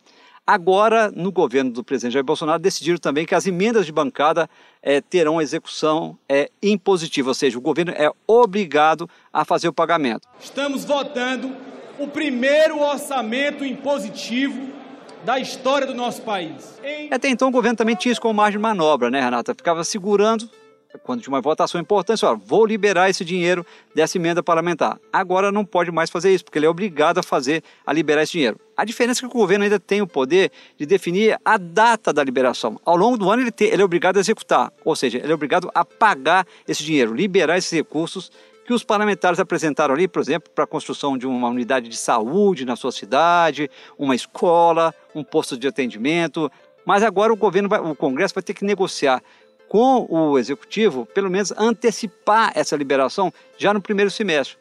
Agora, 0.47 1.11
no 1.11 1.33
governo 1.33 1.71
do 1.71 1.83
presidente 1.83 2.13
Jair 2.13 2.25
Bolsonaro, 2.25 2.61
decidiram 2.61 2.99
também 2.99 3.25
que 3.25 3.35
as 3.35 3.47
emendas 3.47 3.87
de 3.87 3.93
bancada 3.93 4.47
é, 4.83 5.01
terão 5.01 5.41
execução 5.41 6.19
é, 6.29 6.51
impositiva, 6.63 7.31
ou 7.31 7.35
seja, 7.35 7.57
o 7.57 7.63
governo 7.63 7.93
é 7.93 8.13
obrigado 8.27 9.09
a 9.33 9.43
fazer 9.43 9.69
o 9.69 9.73
pagamento. 9.73 10.29
Estamos 10.39 10.85
votando 10.85 11.57
o 11.99 12.07
primeiro 12.07 12.79
orçamento 12.79 13.65
impositivo 13.65 14.80
da 15.25 15.39
história 15.39 15.87
do 15.87 15.95
nosso 15.95 16.23
país. 16.23 16.81
Até 17.11 17.29
então 17.29 17.49
o 17.49 17.51
governo 17.51 17.77
também 17.77 17.95
tinha 17.95 18.13
isso 18.13 18.21
como 18.21 18.35
margem 18.35 18.59
de 18.59 18.63
manobra, 18.63 19.11
né, 19.11 19.21
Renata? 19.21 19.55
Ficava 19.55 19.85
segurando, 19.85 20.49
quando 21.05 21.23
tinha 21.23 21.33
uma 21.33 21.41
votação 21.41 21.81
importante, 21.81 22.23
vou 22.45 22.67
liberar 22.67 23.11
esse 23.11 23.25
dinheiro 23.25 23.65
dessa 23.95 24.19
emenda 24.19 24.43
parlamentar. 24.43 24.99
Agora 25.13 25.53
não 25.53 25.65
pode 25.65 25.91
mais 25.91 26.11
fazer 26.11 26.33
isso, 26.33 26.45
porque 26.45 26.59
ele 26.59 26.67
é 26.67 26.69
obrigado 26.69 27.19
a 27.19 27.23
fazer, 27.23 27.63
a 27.87 27.93
liberar 27.93 28.23
esse 28.23 28.33
dinheiro. 28.33 28.59
A 28.77 28.85
diferença 28.85 29.21
é 29.21 29.29
que 29.29 29.35
o 29.35 29.39
governo 29.39 29.65
ainda 29.65 29.79
tem 29.79 30.01
o 30.01 30.07
poder 30.07 30.51
de 30.79 30.87
definir 30.87 31.39
a 31.45 31.59
data 31.59 32.13
da 32.13 32.25
liberação. 32.25 32.81
Ao 32.85 32.97
longo 32.97 33.19
do 33.19 33.31
ano 33.31 33.43
ele, 33.43 33.53
tem, 33.53 33.69
ele 33.69 33.83
é 33.83 33.85
obrigado 33.85 34.17
a 34.17 34.21
executar, 34.21 34.73
ou 34.85 34.97
seja, 34.97 35.19
ele 35.19 35.31
é 35.31 35.35
obrigado 35.35 35.71
a 35.75 35.85
pagar 35.85 36.47
esse 36.67 36.83
dinheiro, 36.83 37.15
liberar 37.15 37.59
esses 37.59 37.71
recursos 37.71 38.33
que 38.71 38.75
os 38.75 38.85
parlamentares 38.85 39.41
apresentaram 39.41 39.93
ali, 39.93 40.07
por 40.07 40.23
exemplo, 40.23 40.49
para 40.55 40.63
a 40.63 40.67
construção 40.67 41.19
de 41.19 41.27
uma 41.27 41.49
unidade 41.49 41.89
de 41.89 41.97
saúde 41.97 42.65
na 42.65 42.77
sua 42.77 42.93
cidade, 42.93 43.69
uma 43.99 44.15
escola, 44.15 44.95
um 45.13 45.25
posto 45.25 45.59
de 45.59 45.67
atendimento. 45.67 46.49
Mas 46.87 47.03
agora 47.03 47.33
o 47.33 47.37
governo, 47.37 47.69
vai, 47.69 47.81
o 47.81 47.97
Congresso 47.97 48.33
vai 48.33 48.45
ter 48.45 48.55
que 48.55 48.65
negociar 48.65 49.21
com 49.69 50.07
o 50.09 50.39
executivo, 50.39 51.05
pelo 51.05 51.29
menos 51.29 51.53
antecipar 51.59 52.53
essa 52.55 52.77
liberação 52.77 53.33
já 53.59 53.75
no 53.75 53.83
primeiro 53.83 54.09
semestre 54.09 54.57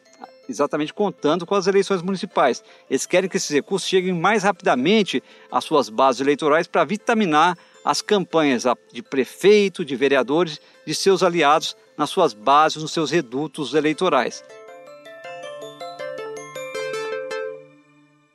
exatamente 0.48 0.92
contando 0.92 1.46
com 1.46 1.54
as 1.54 1.68
eleições 1.68 2.02
municipais. 2.02 2.64
Eles 2.90 3.06
querem 3.06 3.30
que 3.30 3.36
esses 3.36 3.50
recursos 3.50 3.88
cheguem 3.88 4.12
mais 4.12 4.42
rapidamente 4.42 5.22
às 5.48 5.62
suas 5.62 5.88
bases 5.88 6.20
eleitorais 6.20 6.66
para 6.66 6.82
vitaminar 6.82 7.56
as 7.84 8.02
campanhas 8.02 8.64
de 8.92 9.00
prefeito, 9.00 9.84
de 9.84 9.94
vereadores, 9.94 10.60
de 10.84 10.92
seus 10.92 11.22
aliados 11.22 11.76
nas 12.00 12.08
suas 12.08 12.32
bases, 12.32 12.82
nos 12.82 12.92
seus 12.92 13.10
redutos 13.10 13.74
eleitorais. 13.74 14.42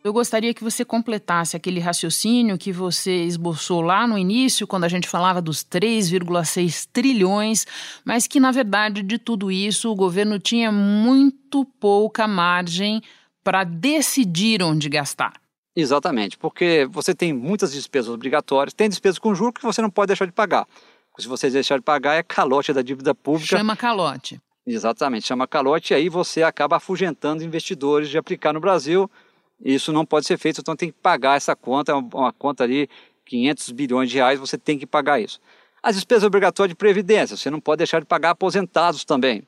Eu 0.03 0.13
gostaria 0.13 0.53
que 0.53 0.63
você 0.63 0.85
completasse 0.85 1.57
aquele 1.57 1.79
raciocínio 1.79 2.59
que 2.59 2.71
você 2.71 3.23
esboçou 3.23 3.81
lá 3.81 4.05
no 4.05 4.19
início, 4.19 4.67
quando 4.67 4.83
a 4.83 4.87
gente 4.87 5.07
falava 5.07 5.41
dos 5.41 5.63
3,6 5.63 6.87
trilhões, 6.93 7.65
mas 8.05 8.27
que, 8.27 8.39
na 8.39 8.51
verdade, 8.51 9.01
de 9.01 9.17
tudo 9.17 9.51
isso, 9.51 9.91
o 9.91 9.95
governo 9.95 10.37
tinha 10.37 10.71
muito 10.71 11.65
pouca 11.79 12.27
margem 12.27 13.01
para 13.43 13.63
decidir 13.63 14.61
onde 14.61 14.87
gastar. 14.89 15.33
Exatamente, 15.75 16.37
porque 16.37 16.87
você 16.91 17.15
tem 17.15 17.33
muitas 17.33 17.73
despesas 17.73 18.13
obrigatórias, 18.13 18.75
tem 18.75 18.87
despesas 18.87 19.17
com 19.17 19.33
juros 19.33 19.55
que 19.55 19.65
você 19.65 19.81
não 19.81 19.89
pode 19.89 20.09
deixar 20.09 20.25
de 20.25 20.31
pagar. 20.31 20.67
Se 21.17 21.27
você 21.27 21.49
deixar 21.49 21.77
de 21.77 21.83
pagar, 21.83 22.15
é 22.15 22.23
calote 22.23 22.73
da 22.73 22.81
dívida 22.81 23.15
pública. 23.15 23.57
Chama 23.57 23.75
calote. 23.75 24.39
Exatamente, 24.67 25.27
chama 25.27 25.47
calote, 25.47 25.93
e 25.93 25.95
aí 25.95 26.09
você 26.09 26.41
acaba 26.41 26.77
afugentando 26.77 27.43
investidores 27.43 28.09
de 28.09 28.17
aplicar 28.17 28.51
no 28.51 28.59
Brasil, 28.59 29.09
isso 29.63 29.93
não 29.93 30.03
pode 30.03 30.25
ser 30.25 30.39
feito, 30.39 30.59
então 30.59 30.75
tem 30.75 30.89
que 30.89 30.97
pagar 30.99 31.37
essa 31.37 31.55
conta, 31.55 31.91
é 31.91 31.95
uma 31.95 32.33
conta 32.33 32.63
ali, 32.63 32.89
500 33.25 33.71
bilhões 33.71 34.09
de 34.09 34.17
reais, 34.17 34.39
você 34.39 34.57
tem 34.57 34.77
que 34.79 34.87
pagar 34.87 35.19
isso. 35.19 35.39
As 35.83 35.95
despesas 35.95 36.23
obrigatórias 36.23 36.71
de 36.71 36.75
previdência, 36.75 37.37
você 37.37 37.49
não 37.51 37.59
pode 37.59 37.77
deixar 37.77 37.99
de 37.99 38.07
pagar 38.07 38.31
aposentados 38.31 39.05
também. 39.05 39.43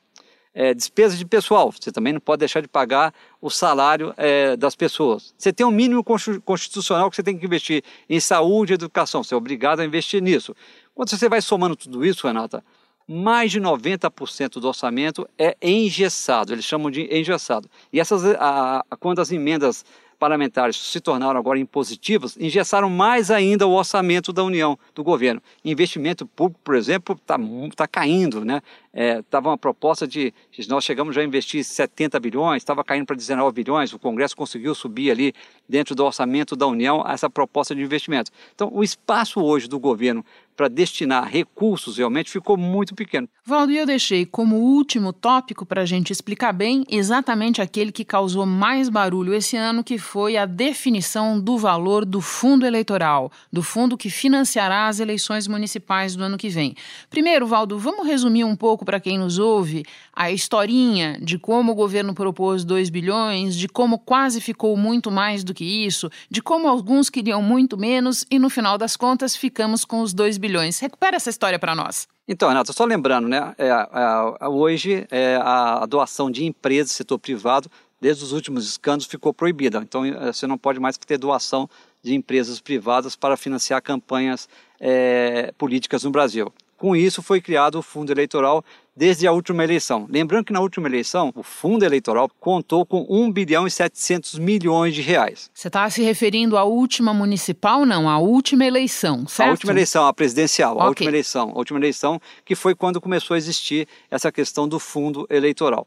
É, 0.54 0.72
despesas 0.72 1.18
de 1.18 1.24
pessoal, 1.24 1.70
você 1.70 1.92
também 1.92 2.12
não 2.12 2.20
pode 2.20 2.40
deixar 2.40 2.60
de 2.60 2.68
pagar 2.68 3.12
o 3.40 3.50
salário 3.50 4.14
é, 4.16 4.56
das 4.56 4.74
pessoas. 4.74 5.34
Você 5.36 5.52
tem 5.52 5.66
um 5.66 5.70
mínimo 5.70 6.02
constitucional 6.02 7.10
que 7.10 7.16
você 7.16 7.22
tem 7.22 7.36
que 7.36 7.44
investir 7.44 7.84
em 8.08 8.18
saúde 8.18 8.72
e 8.72 8.74
educação, 8.74 9.22
você 9.22 9.34
é 9.34 9.36
obrigado 9.36 9.80
a 9.80 9.84
investir 9.84 10.22
nisso. 10.22 10.54
Quando 10.98 11.10
você 11.10 11.28
vai 11.28 11.40
somando 11.40 11.76
tudo 11.76 12.04
isso, 12.04 12.26
Renata, 12.26 12.60
mais 13.06 13.52
de 13.52 13.60
90% 13.60 14.54
do 14.54 14.66
orçamento 14.66 15.28
é 15.38 15.56
engessado, 15.62 16.52
eles 16.52 16.64
chamam 16.64 16.90
de 16.90 17.02
engessado. 17.16 17.70
E 17.92 18.00
essas, 18.00 18.24
a, 18.24 18.84
a, 18.90 18.96
quando 18.96 19.20
as 19.20 19.30
emendas 19.30 19.84
parlamentares 20.18 20.76
se 20.76 21.00
tornaram 21.00 21.38
agora 21.38 21.58
impositivas, 21.58 22.36
engessaram 22.38 22.90
mais 22.90 23.30
ainda 23.30 23.66
o 23.66 23.72
orçamento 23.72 24.32
da 24.32 24.42
União, 24.42 24.78
do 24.94 25.04
governo. 25.04 25.40
Investimento 25.64 26.26
público, 26.26 26.60
por 26.62 26.74
exemplo, 26.74 27.14
está 27.14 27.38
tá 27.76 27.86
caindo, 27.86 28.44
né? 28.44 28.60
Estava 28.92 29.48
é, 29.48 29.50
uma 29.50 29.58
proposta 29.58 30.08
de, 30.08 30.34
nós 30.68 30.84
chegamos 30.84 31.14
já 31.14 31.20
a 31.20 31.24
investir 31.24 31.62
70 31.62 32.18
bilhões, 32.18 32.62
estava 32.62 32.82
caindo 32.82 33.06
para 33.06 33.14
19 33.14 33.54
bilhões, 33.54 33.92
o 33.92 33.98
Congresso 33.98 34.36
conseguiu 34.36 34.74
subir 34.74 35.10
ali 35.10 35.32
dentro 35.68 35.94
do 35.94 36.04
orçamento 36.04 36.56
da 36.56 36.66
União 36.66 37.04
essa 37.06 37.30
proposta 37.30 37.74
de 37.74 37.80
investimento. 37.80 38.32
Então, 38.54 38.70
o 38.72 38.82
espaço 38.82 39.40
hoje 39.40 39.68
do 39.68 39.78
governo 39.78 40.24
para 40.58 40.66
destinar 40.66 41.28
recursos 41.28 41.98
realmente 41.98 42.32
ficou 42.32 42.56
muito 42.56 42.92
pequeno. 42.92 43.28
Valdo, 43.44 43.70
eu 43.70 43.86
deixei 43.86 44.26
como 44.26 44.56
último 44.56 45.12
tópico 45.12 45.64
para 45.64 45.82
a 45.82 45.86
gente 45.86 46.12
explicar 46.12 46.52
bem 46.52 46.84
exatamente 46.90 47.62
aquele 47.62 47.92
que 47.92 48.04
causou 48.04 48.44
mais 48.44 48.88
barulho 48.88 49.32
esse 49.32 49.56
ano, 49.56 49.84
que 49.84 49.98
foi 50.08 50.38
a 50.38 50.46
definição 50.46 51.38
do 51.38 51.58
valor 51.58 52.06
do 52.06 52.22
fundo 52.22 52.64
eleitoral, 52.64 53.30
do 53.52 53.62
fundo 53.62 53.94
que 53.94 54.08
financiará 54.08 54.88
as 54.88 55.00
eleições 55.00 55.46
municipais 55.46 56.16
do 56.16 56.24
ano 56.24 56.38
que 56.38 56.48
vem. 56.48 56.74
Primeiro, 57.10 57.46
Valdo, 57.46 57.78
vamos 57.78 58.06
resumir 58.06 58.42
um 58.42 58.56
pouco 58.56 58.86
para 58.86 59.00
quem 59.00 59.18
nos 59.18 59.38
ouve 59.38 59.84
a 60.14 60.30
historinha 60.32 61.18
de 61.20 61.38
como 61.38 61.72
o 61.72 61.74
governo 61.74 62.14
propôs 62.14 62.64
2 62.64 62.88
bilhões, 62.88 63.54
de 63.54 63.68
como 63.68 63.98
quase 63.98 64.40
ficou 64.40 64.74
muito 64.78 65.10
mais 65.10 65.44
do 65.44 65.52
que 65.52 65.64
isso, 65.64 66.10
de 66.30 66.40
como 66.40 66.68
alguns 66.68 67.10
queriam 67.10 67.42
muito 67.42 67.76
menos 67.76 68.24
e 68.30 68.38
no 68.38 68.48
final 68.48 68.78
das 68.78 68.96
contas 68.96 69.36
ficamos 69.36 69.84
com 69.84 70.00
os 70.00 70.14
2 70.14 70.38
bilhões. 70.38 70.78
Recupera 70.78 71.16
essa 71.16 71.28
história 71.28 71.58
para 71.58 71.74
nós. 71.74 72.08
Então, 72.26 72.48
Renato, 72.48 72.74
só 72.74 72.84
lembrando, 72.84 73.26
né? 73.26 73.54
É, 73.56 73.68
é, 73.68 74.48
hoje 74.48 75.06
é, 75.10 75.36
a 75.42 75.86
doação 75.86 76.30
de 76.30 76.44
empresas 76.44 76.92
do 76.92 76.94
setor 76.94 77.18
privado, 77.18 77.70
desde 78.00 78.24
os 78.24 78.32
últimos 78.32 78.66
escândalos, 78.68 79.06
ficou 79.06 79.32
proibida. 79.32 79.78
Então, 79.78 80.04
é, 80.04 80.32
você 80.32 80.46
não 80.46 80.58
pode 80.58 80.80
mais 80.80 80.96
ter 80.96 81.18
doação 81.18 81.68
de 82.02 82.14
empresas 82.14 82.60
privadas 82.60 83.16
para 83.16 83.36
financiar 83.36 83.82
campanhas 83.82 84.48
é, 84.80 85.52
políticas 85.58 86.04
no 86.04 86.10
Brasil. 86.10 86.52
Com 86.76 86.94
isso, 86.94 87.20
foi 87.22 87.40
criado 87.40 87.76
o 87.76 87.82
fundo 87.82 88.12
eleitoral 88.12 88.64
desde 88.96 89.26
a 89.26 89.32
última 89.32 89.64
eleição. 89.64 90.06
Lembrando 90.08 90.44
que 90.44 90.52
na 90.52 90.60
última 90.60 90.86
eleição, 90.86 91.32
o 91.34 91.42
fundo 91.42 91.84
eleitoral 91.84 92.30
contou 92.38 92.86
com 92.86 93.04
1 93.08 93.32
bilhão 93.32 93.66
e 93.66 93.70
700 93.70 94.38
milhões 94.38 94.94
de 94.94 95.02
reais. 95.02 95.50
Você 95.52 95.66
está 95.66 95.90
se 95.90 96.02
referindo 96.02 96.56
à 96.56 96.62
última 96.62 97.12
municipal? 97.12 97.84
Não, 97.84 98.08
à 98.08 98.18
última 98.18 98.64
eleição, 98.64 99.26
certo? 99.26 99.48
A 99.48 99.52
última 99.52 99.72
eleição, 99.72 100.06
a 100.06 100.12
presidencial, 100.12 100.74
okay. 100.74 100.84
a 100.84 100.88
última 100.88 101.10
eleição. 101.10 101.50
A 101.50 101.58
última 101.58 101.78
eleição 101.80 102.20
que 102.44 102.54
foi 102.54 102.76
quando 102.76 103.00
começou 103.00 103.34
a 103.34 103.38
existir 103.38 103.88
essa 104.08 104.30
questão 104.30 104.68
do 104.68 104.78
fundo 104.78 105.26
eleitoral. 105.28 105.84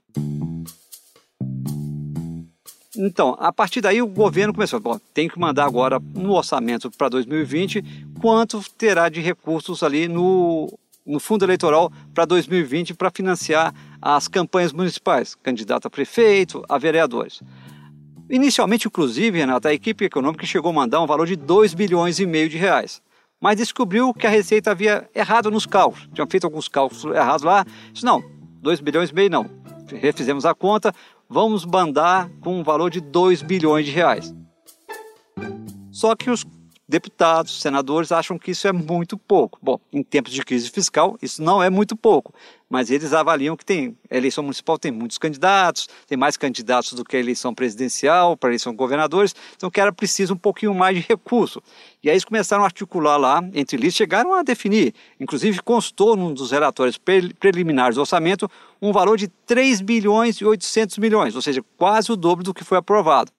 Então, 2.98 3.38
a 3.40 3.54
partir 3.54 3.80
daí 3.80 4.02
o 4.02 4.08
governo 4.08 4.54
começou, 4.54 4.80
bom, 4.80 5.00
tem 5.14 5.30
que 5.30 5.40
mandar 5.40 5.66
agora 5.66 6.00
no 6.14 6.34
orçamento 6.34 6.92
para 6.92 7.08
2020 7.08 7.84
quanto 8.20 8.62
terá 8.78 9.08
de 9.08 9.22
recursos 9.22 9.82
ali 9.82 10.08
no 10.08 10.70
no 11.06 11.20
fundo 11.20 11.44
eleitoral 11.44 11.92
para 12.14 12.26
2020 12.26 12.94
para 12.94 13.10
financiar 13.10 13.74
as 14.02 14.28
campanhas 14.28 14.72
municipais, 14.72 15.36
candidato 15.36 15.88
a 15.88 15.90
prefeito, 15.90 16.64
a 16.70 16.78
vereadores. 16.78 17.42
Inicialmente, 18.30 18.88
inclusive, 18.88 19.38
Renata, 19.38 19.70
a 19.70 19.74
equipe 19.74 20.06
econômica 20.06 20.46
chegou 20.46 20.72
a 20.72 20.74
mandar 20.74 21.02
um 21.02 21.08
valor 21.08 21.28
de 21.28 21.36
2 21.36 21.74
bilhões 21.74 22.20
e 22.20 22.26
meio 22.26 22.48
de 22.48 22.58
reais. 22.58 23.02
Mas 23.42 23.58
descobriu 23.58 24.14
que 24.14 24.28
a 24.28 24.30
Receita 24.30 24.72
havia 24.72 25.10
errado 25.14 25.50
nos 25.50 25.66
cálculos. 25.66 26.08
Tinham 26.14 26.28
feito 26.30 26.46
alguns 26.46 26.68
cálculos 26.68 27.04
errados 27.04 27.44
lá. 27.44 27.66
Disse, 27.92 28.06
não, 28.06 28.24
2 28.62 28.80
bilhões 28.80 29.10
e 29.10 29.16
meio 29.16 29.30
não. 29.30 29.50
Refizemos 29.88 30.46
a 30.46 30.54
conta, 30.54 30.94
vamos 31.32 31.65
mandar 31.65 32.30
com 32.41 32.60
um 32.60 32.63
valor 32.63 32.91
de 32.91 33.00
2 33.00 33.41
bilhões 33.41 33.86
de 33.86 33.91
reais. 33.91 34.36
Só 35.89 36.13
que 36.13 36.30
os 36.30 36.46
deputados, 36.92 37.62
senadores 37.62 38.12
acham 38.12 38.38
que 38.38 38.52
isso 38.52 38.68
é 38.68 38.74
muito 38.74 39.18
pouco. 39.18 39.58
Bom, 39.62 39.80
em 39.94 40.04
tempos 40.04 40.34
de 40.34 40.44
crise 40.44 40.70
fiscal, 40.70 41.18
isso 41.22 41.42
não 41.42 41.64
é 41.64 41.70
muito 41.70 41.96
pouco, 41.96 42.34
mas 42.70 42.92
eles 42.92 43.14
avaliam 43.14 43.56
que 43.56 43.64
tem 43.64 43.98
a 44.10 44.18
eleição 44.18 44.44
municipal 44.44 44.78
tem 44.78 44.92
muitos 44.92 45.18
candidatos, 45.18 45.88
tem 46.06 46.18
mais 46.18 46.36
candidatos 46.36 46.92
do 46.92 47.06
que 47.06 47.16
a 47.16 47.20
eleição 47.20 47.56
presidencial, 47.56 48.36
para 48.36 48.50
a 48.50 48.52
eleição 48.52 48.76
governadores, 48.76 49.34
então 49.56 49.72
que 49.72 49.80
era 49.80 49.94
preciso 49.94 50.34
um 50.34 50.38
pouquinho 50.38 50.76
mais 50.76 50.98
de 50.98 51.06
recurso. 51.08 51.64
E 52.04 52.10
aí 52.10 52.14
eles 52.14 52.26
começaram 52.26 52.64
a 52.64 52.66
articular 52.66 53.16
lá 53.16 53.42
entre 53.54 53.78
eles, 53.78 53.96
chegaram 53.96 54.34
a 54.34 54.44
definir, 54.44 54.94
inclusive 55.18 55.62
constou 55.62 56.18
num 56.18 56.34
dos 56.34 56.52
relatórios 56.52 57.00
preliminares 57.40 57.96
do 57.96 58.02
orçamento, 58.02 58.52
um 58.82 58.92
valor 58.92 59.18
de 59.18 59.30
3 59.30 59.80
bilhões 59.80 60.36
e 60.38 60.46
800 60.46 60.98
milhões, 60.98 61.38
ou 61.38 61.42
seja, 61.42 61.64
quase 61.78 62.12
o 62.12 62.18
dobro 62.18 62.44
do 62.44 62.54
que 62.54 62.66
foi 62.66 62.78
aprovado. 62.78 63.32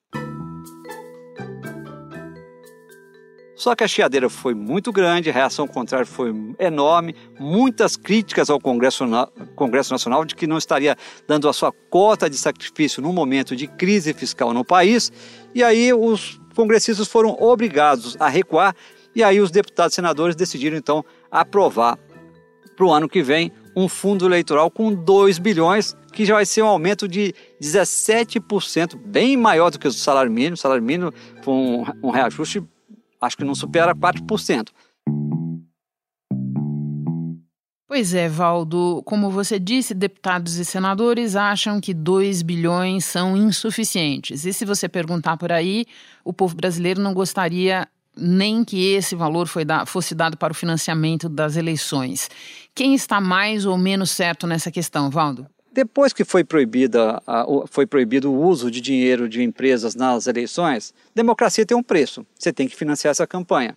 Só 3.63 3.73
que 3.73 3.83
a 3.85 3.87
chiadeira 3.87 4.29
foi 4.29 4.53
muito 4.53 4.91
grande, 4.91 5.29
a 5.29 5.33
reação 5.33 5.65
contrária 5.65 6.05
foi 6.05 6.35
enorme, 6.59 7.15
muitas 7.39 7.95
críticas 7.95 8.49
ao 8.49 8.59
Congresso, 8.59 9.05
Congresso 9.55 9.93
Nacional 9.93 10.25
de 10.25 10.35
que 10.35 10.45
não 10.45 10.57
estaria 10.57 10.97
dando 11.25 11.47
a 11.47 11.53
sua 11.53 11.71
cota 11.89 12.29
de 12.29 12.37
sacrifício 12.37 13.01
no 13.01 13.13
momento 13.13 13.55
de 13.55 13.65
crise 13.65 14.13
fiscal 14.13 14.53
no 14.53 14.65
país, 14.65 15.13
e 15.55 15.63
aí 15.63 15.93
os 15.93 16.41
congressistas 16.53 17.07
foram 17.07 17.37
obrigados 17.39 18.17
a 18.19 18.27
recuar, 18.27 18.75
e 19.15 19.23
aí 19.23 19.39
os 19.39 19.49
deputados 19.49 19.93
e 19.93 19.95
senadores 19.95 20.35
decidiram 20.35 20.75
então 20.75 21.05
aprovar 21.31 21.97
para 22.75 22.85
o 22.85 22.91
ano 22.91 23.07
que 23.07 23.23
vem 23.23 23.49
um 23.77 23.87
fundo 23.87 24.25
eleitoral 24.25 24.69
com 24.69 24.93
2 24.93 25.39
bilhões, 25.39 25.95
que 26.11 26.25
já 26.25 26.35
vai 26.35 26.45
ser 26.45 26.63
um 26.63 26.67
aumento 26.67 27.07
de 27.07 27.33
17%, 27.61 28.97
bem 28.97 29.37
maior 29.37 29.71
do 29.71 29.79
que 29.79 29.87
o 29.87 29.91
salário 29.91 30.29
mínimo. 30.29 30.55
O 30.55 30.57
salário 30.57 30.83
mínimo 30.83 31.13
foi 31.41 31.53
um, 31.53 31.85
um 32.03 32.09
reajuste 32.09 32.61
acho 33.23 33.37
que 33.37 33.43
não 33.43 33.55
supera 33.55 33.95
4%. 33.95 34.69
Pois 37.87 38.13
é, 38.13 38.27
Valdo. 38.27 39.03
Como 39.05 39.29
você 39.29 39.59
disse, 39.59 39.93
deputados 39.93 40.55
e 40.55 40.65
senadores 40.65 41.35
acham 41.35 41.79
que 41.79 41.93
2 41.93 42.41
bilhões 42.41 43.05
são 43.05 43.37
insuficientes. 43.37 44.45
E 44.45 44.51
se 44.51 44.65
você 44.65 44.89
perguntar 44.89 45.37
por 45.37 45.51
aí, 45.51 45.85
o 46.25 46.33
povo 46.33 46.55
brasileiro 46.55 46.99
não 46.99 47.13
gostaria 47.13 47.87
nem 48.17 48.63
que 48.63 48.93
esse 48.93 49.15
valor 49.15 49.47
fosse 49.85 50.15
dado 50.15 50.37
para 50.37 50.51
o 50.51 50.55
financiamento 50.55 51.29
das 51.29 51.55
eleições. 51.55 52.29
Quem 52.73 52.95
está 52.95 53.21
mais 53.21 53.65
ou 53.65 53.77
menos 53.77 54.09
certo 54.09 54.47
nessa 54.47 54.71
questão, 54.71 55.09
Valdo? 55.11 55.45
Depois 55.73 56.13
que 56.13 56.23
foi, 56.23 56.43
proibida, 56.43 57.21
foi 57.67 57.87
proibido 57.87 58.31
o 58.31 58.39
uso 58.45 58.69
de 58.69 58.79
dinheiro 58.79 59.27
de 59.27 59.41
empresas 59.41 59.95
nas 59.95 60.27
eleições, 60.27 60.93
democracia 61.15 61.65
tem 61.65 61.75
um 61.75 61.81
preço, 61.81 62.23
você 62.37 62.53
tem 62.53 62.67
que 62.67 62.75
financiar 62.75 63.09
essa 63.11 63.25
campanha. 63.25 63.75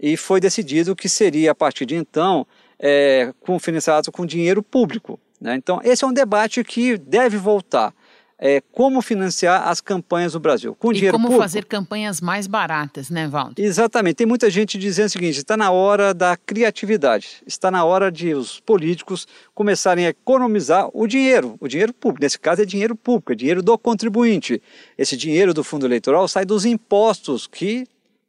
E 0.00 0.16
foi 0.16 0.40
decidido 0.40 0.96
que 0.96 1.08
seria, 1.08 1.50
a 1.50 1.54
partir 1.54 1.84
de 1.84 1.96
então, 1.96 2.46
é, 2.78 3.32
financiado 3.60 4.10
com 4.10 4.24
dinheiro 4.24 4.62
público. 4.62 5.20
Né? 5.38 5.54
Então, 5.54 5.80
esse 5.84 6.02
é 6.02 6.06
um 6.06 6.12
debate 6.12 6.64
que 6.64 6.96
deve 6.96 7.36
voltar. 7.36 7.94
É, 8.38 8.60
como 8.72 9.00
financiar 9.00 9.68
as 9.68 9.80
campanhas 9.80 10.34
no 10.34 10.40
Brasil. 10.40 10.74
Com 10.74 10.92
e 10.92 10.96
dinheiro 10.96 11.14
como 11.14 11.28
público. 11.28 11.42
fazer 11.42 11.64
campanhas 11.64 12.20
mais 12.20 12.46
baratas, 12.46 13.10
né, 13.10 13.28
Valdo? 13.28 13.60
Exatamente. 13.60 14.16
Tem 14.16 14.26
muita 14.26 14.50
gente 14.50 14.78
dizendo 14.78 15.06
o 15.06 15.10
seguinte: 15.10 15.38
está 15.38 15.56
na 15.56 15.70
hora 15.70 16.12
da 16.12 16.36
criatividade, 16.36 17.42
está 17.46 17.70
na 17.70 17.84
hora 17.84 18.10
de 18.10 18.34
os 18.34 18.60
políticos 18.60 19.26
começarem 19.54 20.06
a 20.06 20.10
economizar 20.10 20.88
o 20.92 21.06
dinheiro, 21.06 21.56
o 21.60 21.68
dinheiro 21.68 21.92
público. 21.92 22.22
Nesse 22.22 22.38
caso 22.38 22.62
é 22.62 22.64
dinheiro 22.64 22.96
público, 22.96 23.32
é 23.32 23.34
dinheiro 23.36 23.62
do 23.62 23.76
contribuinte. 23.78 24.60
Esse 24.98 25.16
dinheiro 25.16 25.54
do 25.54 25.64
fundo 25.64 25.86
eleitoral 25.86 26.26
sai 26.28 26.44
dos 26.44 26.64
impostos 26.64 27.46
que 27.46 27.86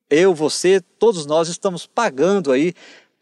eu, 0.10 0.36
você, 0.36 0.80
todos 1.00 1.26
nós 1.26 1.50
estamos 1.50 1.88
pagando 1.88 2.52
aí 2.52 2.74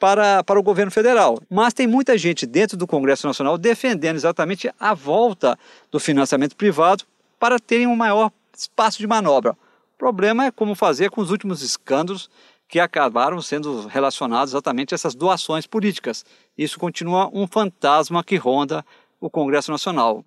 para, 0.03 0.43
para 0.43 0.59
o 0.59 0.63
governo 0.63 0.91
federal. 0.91 1.39
Mas 1.49 1.73
tem 1.73 1.87
muita 1.87 2.17
gente 2.17 2.45
dentro 2.45 2.75
do 2.75 2.85
Congresso 2.85 3.25
Nacional 3.25 3.57
defendendo 3.57 4.17
exatamente 4.17 4.69
a 4.77 4.93
volta 4.93 5.57
do 5.89 5.97
financiamento 5.97 6.57
privado 6.57 7.05
para 7.39 7.57
terem 7.57 7.87
um 7.87 7.95
maior 7.95 8.29
espaço 8.53 8.97
de 8.97 9.07
manobra. 9.07 9.51
O 9.51 9.97
problema 9.97 10.47
é 10.47 10.51
como 10.51 10.75
fazer 10.75 11.09
com 11.09 11.21
os 11.21 11.31
últimos 11.31 11.61
escândalos 11.61 12.29
que 12.67 12.81
acabaram 12.81 13.41
sendo 13.41 13.87
relacionados 13.87 14.51
exatamente 14.51 14.93
a 14.93 14.95
essas 14.95 15.15
doações 15.15 15.65
políticas. 15.65 16.25
Isso 16.57 16.77
continua 16.77 17.29
um 17.33 17.47
fantasma 17.47 18.21
que 18.25 18.35
ronda 18.35 18.83
o 19.21 19.29
Congresso 19.29 19.71
Nacional. 19.71 20.25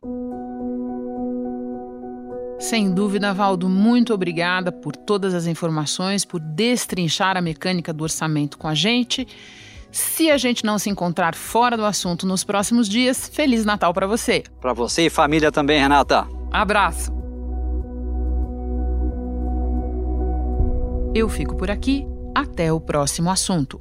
Sem 2.58 2.94
dúvida, 2.94 3.34
Valdo, 3.34 3.68
muito 3.68 4.14
obrigada 4.14 4.72
por 4.72 4.96
todas 4.96 5.34
as 5.34 5.46
informações, 5.46 6.24
por 6.24 6.40
destrinchar 6.40 7.36
a 7.36 7.42
mecânica 7.42 7.92
do 7.92 8.04
orçamento 8.04 8.56
com 8.56 8.66
a 8.66 8.74
gente. 8.74 9.28
Se 9.96 10.30
a 10.30 10.36
gente 10.36 10.62
não 10.62 10.78
se 10.78 10.90
encontrar 10.90 11.34
fora 11.34 11.74
do 11.74 11.86
assunto 11.86 12.26
nos 12.26 12.44
próximos 12.44 12.86
dias, 12.86 13.30
Feliz 13.32 13.64
Natal 13.64 13.94
para 13.94 14.06
você. 14.06 14.44
Para 14.60 14.74
você 14.74 15.06
e 15.06 15.10
família 15.10 15.50
também, 15.50 15.80
Renata. 15.80 16.28
Abraço. 16.52 17.10
Eu 21.14 21.30
fico 21.30 21.56
por 21.56 21.70
aqui. 21.70 22.06
Até 22.34 22.70
o 22.70 22.78
próximo 22.78 23.30
assunto. 23.30 23.80